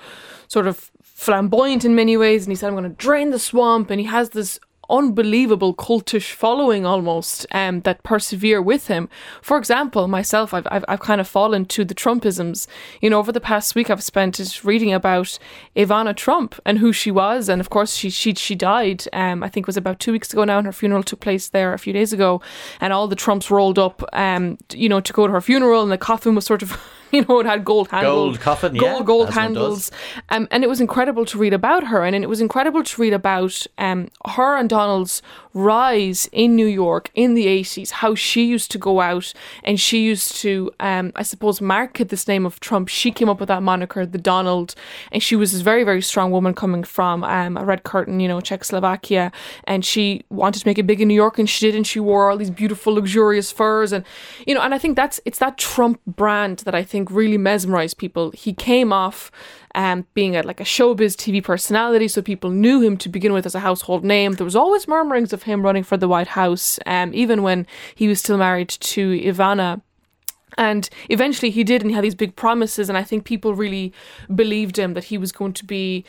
[0.48, 3.90] sort of flamboyant in many ways and he said I'm going to drain the swamp
[3.90, 4.58] and he has this
[4.92, 9.08] unbelievable cultish following almost um, that persevere with him.
[9.40, 12.66] For example, myself, I've, I've, I've kind of fallen to the Trumpisms.
[13.00, 15.38] You know, over the past week, I've spent just reading about
[15.74, 19.04] Ivana Trump and who she was, and of course, she she she died.
[19.12, 21.48] Um, I think it was about two weeks ago now, and her funeral took place
[21.48, 22.42] there a few days ago,
[22.80, 25.90] and all the Trumps rolled up, um, you know, to go to her funeral, and
[25.90, 26.78] the coffin was sort of.
[27.16, 29.90] you know, it had gold handles, gold coffin, gold, yeah, gold handles,
[30.30, 33.12] um, and it was incredible to read about her, and it was incredible to read
[33.12, 35.22] about um, her and Donald's
[35.54, 37.90] rise in New York in the eighties.
[37.90, 39.32] How she used to go out
[39.64, 42.88] and she used to, um, I suppose, market this name of Trump.
[42.88, 44.74] She came up with that moniker, the Donald,
[45.10, 48.28] and she was this very, very strong woman coming from um, a red curtain, you
[48.28, 49.32] know, Czechoslovakia,
[49.64, 52.00] and she wanted to make it big in New York, and she did, and she
[52.00, 54.04] wore all these beautiful, luxurious furs, and
[54.46, 57.38] you know, and I think that's it's that Trump brand that I think think really
[57.38, 58.30] mesmerized people.
[58.30, 59.30] He came off
[59.74, 63.46] um, being a, like a showbiz TV personality, so people knew him to begin with
[63.46, 64.34] as a household name.
[64.34, 68.06] There was always murmurings of him running for the White House, um, even when he
[68.08, 69.80] was still married to Ivana.
[70.58, 72.88] And eventually he did, and he had these big promises.
[72.88, 73.92] And I think people really
[74.32, 76.04] believed him that he was going to be,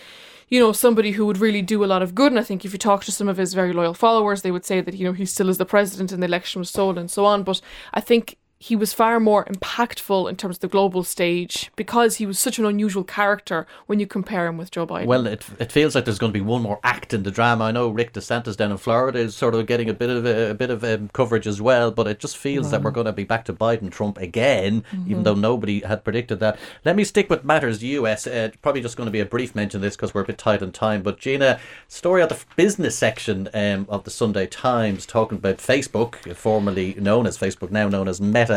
[0.49, 2.31] you know, somebody who would really do a lot of good.
[2.31, 4.65] And I think if you talk to some of his very loyal followers, they would
[4.65, 7.09] say that, you know, he still is the president and the election was stolen and
[7.09, 7.43] so on.
[7.43, 7.61] But
[7.93, 12.25] I think he was far more impactful in terms of the global stage because he
[12.25, 15.05] was such an unusual character when you compare him with Joe Biden.
[15.05, 17.65] Well, it, it feels like there's going to be one more act in the drama.
[17.65, 20.51] I know Rick DeSantis down in Florida is sort of getting a bit of a,
[20.51, 23.11] a bit of um, coverage as well, but it just feels that we're going to
[23.11, 25.11] be back to Biden Trump again, mm-hmm.
[25.11, 26.57] even though nobody had predicted that.
[26.85, 28.25] Let me stick with matters US.
[28.25, 30.37] Uh, probably just going to be a brief mention of this because we're a bit
[30.37, 31.01] tight on time.
[31.01, 31.59] But Gina,
[31.89, 37.27] story of the business section um, of the Sunday Times talking about Facebook, formerly known
[37.27, 38.52] as Facebook, now known as Meta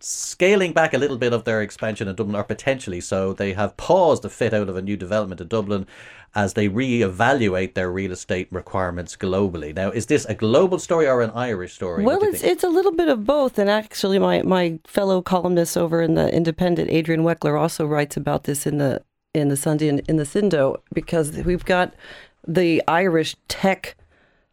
[0.00, 3.32] scaling back a little bit of their expansion in Dublin, or potentially so.
[3.32, 5.86] They have paused the fit out of a new development in Dublin
[6.34, 9.74] as they re-evaluate their real estate requirements globally.
[9.74, 12.04] Now, is this a global story or an Irish story?
[12.04, 12.52] Well, it's think?
[12.52, 13.58] it's a little bit of both.
[13.58, 18.44] And actually, my my fellow columnist over in the Independent, Adrian Weckler, also writes about
[18.44, 19.02] this in the
[19.34, 21.94] in the Sunday in, in the Sindo because we've got
[22.46, 23.96] the Irish tech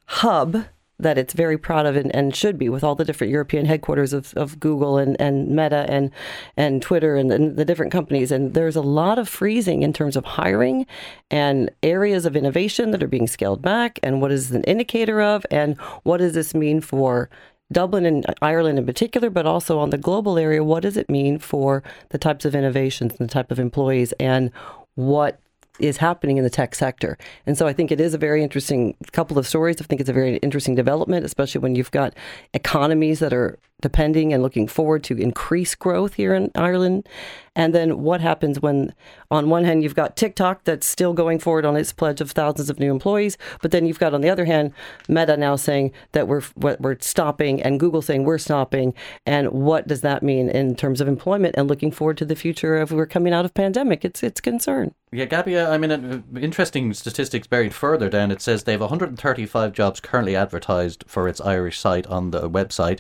[0.06, 0.66] hub
[1.04, 4.14] that it's very proud of and, and should be with all the different European headquarters
[4.14, 6.12] of, of Google and, and Meta and
[6.58, 8.32] and Twitter and, and the different companies.
[8.32, 10.86] And there's a lot of freezing in terms of hiring
[11.30, 15.46] and areas of innovation that are being scaled back and what is an indicator of
[15.52, 17.30] and what does this mean for
[17.72, 21.40] Dublin and Ireland in particular, but also on the global area, what does it mean
[21.40, 24.52] for the types of innovations and the type of employees and
[24.96, 25.40] what
[25.80, 27.18] is happening in the tech sector.
[27.46, 29.82] And so I think it is a very interesting couple of stories.
[29.82, 32.14] I think it's a very interesting development, especially when you've got
[32.54, 37.08] economies that are depending and looking forward to increased growth here in Ireland.
[37.56, 38.94] And then what happens when,
[39.30, 42.70] on one hand, you've got TikTok that's still going forward on its pledge of thousands
[42.70, 44.74] of new employees, but then you've got, on the other hand,
[45.08, 48.94] Meta now saying that we're we're stopping, and Google saying we're stopping.
[49.26, 52.78] And what does that mean in terms of employment and looking forward to the future
[52.78, 54.04] of we're coming out of pandemic?
[54.04, 54.94] It's it's concern.
[55.12, 58.32] Yeah, Gabby, I mean, uh, interesting statistics buried further down.
[58.32, 63.00] It says they have 135 jobs currently advertised for its Irish site on the website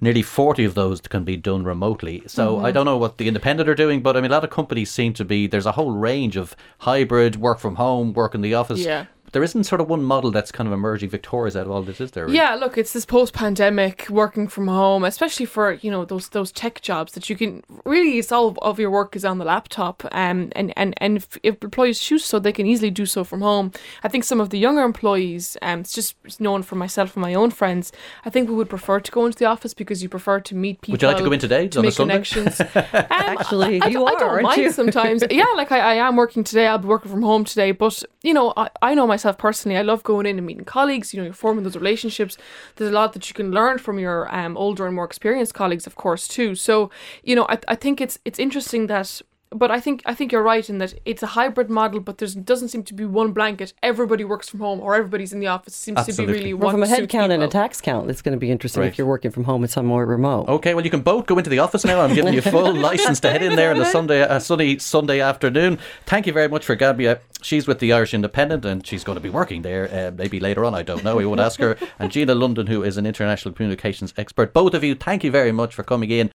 [0.00, 2.22] nearly 40 of those can be done remotely.
[2.26, 2.64] So mm-hmm.
[2.64, 4.90] I don't know what the independent are doing, but I mean, a lot of companies
[4.90, 8.54] seem to be, there's a whole range of hybrid, work from home, work in the
[8.54, 8.80] office.
[8.80, 11.82] Yeah there isn't sort of one model that's kind of emerging victorious out of all
[11.82, 12.24] this, is there?
[12.24, 12.36] Really?
[12.36, 16.80] Yeah, look, it's this post-pandemic working from home, especially for you know those those tech
[16.80, 20.72] jobs that you can really all of your work is on the laptop, um, and
[20.76, 23.72] and and if, if employees choose so, they can easily do so from home.
[24.02, 27.34] I think some of the younger employees, um, it's just known for myself and my
[27.34, 27.92] own friends.
[28.24, 30.80] I think we would prefer to go into the office because you prefer to meet
[30.80, 30.94] people.
[30.94, 32.60] Would you like to go in today to make connections?
[32.74, 34.72] um, Actually, I, you I, are, I don't mind you?
[34.72, 35.22] sometimes.
[35.30, 36.66] yeah, like I, I am working today.
[36.66, 39.76] I'll be working from home today, but you know, I, I know myself personally.
[39.76, 41.12] I love going in and meeting colleagues.
[41.12, 42.36] You know, you're forming those relationships.
[42.76, 45.86] There's a lot that you can learn from your um, older and more experienced colleagues,
[45.86, 46.54] of course, too.
[46.54, 46.90] So,
[47.22, 50.42] you know, I, I think it's it's interesting that but I think I think you're
[50.42, 53.72] right in that it's a hybrid model, but there doesn't seem to be one blanket.
[53.82, 55.74] Everybody works from home, or everybody's in the office.
[55.74, 56.26] It seems Absolutely.
[56.26, 57.34] to be really well, one from a head count people.
[57.34, 58.08] and a tax count.
[58.10, 58.88] It's going to be interesting Right.
[58.92, 60.48] if you're working from home and somewhere remote.
[60.48, 62.00] Okay, well, you can both go into the office now.
[62.00, 65.20] I'm giving you full license to head in there on a Sunday, a sunny Sunday
[65.20, 65.78] afternoon.
[66.06, 67.18] Thank you very much for Gabija.
[67.42, 70.64] She's with the Irish Independent, and she's going to be working there uh, maybe later
[70.64, 70.74] on.
[70.74, 71.16] I don't know.
[71.16, 71.76] We won't ask her.
[71.98, 74.52] And Gina London, who is an international communications expert.
[74.52, 76.30] Both of you, thank you very much for coming in.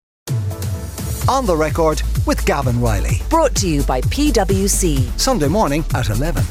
[1.31, 3.21] On the record with Gavan Reilly.
[3.29, 5.17] Brought to you by PwC.
[5.17, 6.43] Sunday morning at 11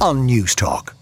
[0.00, 0.94] on News Talk.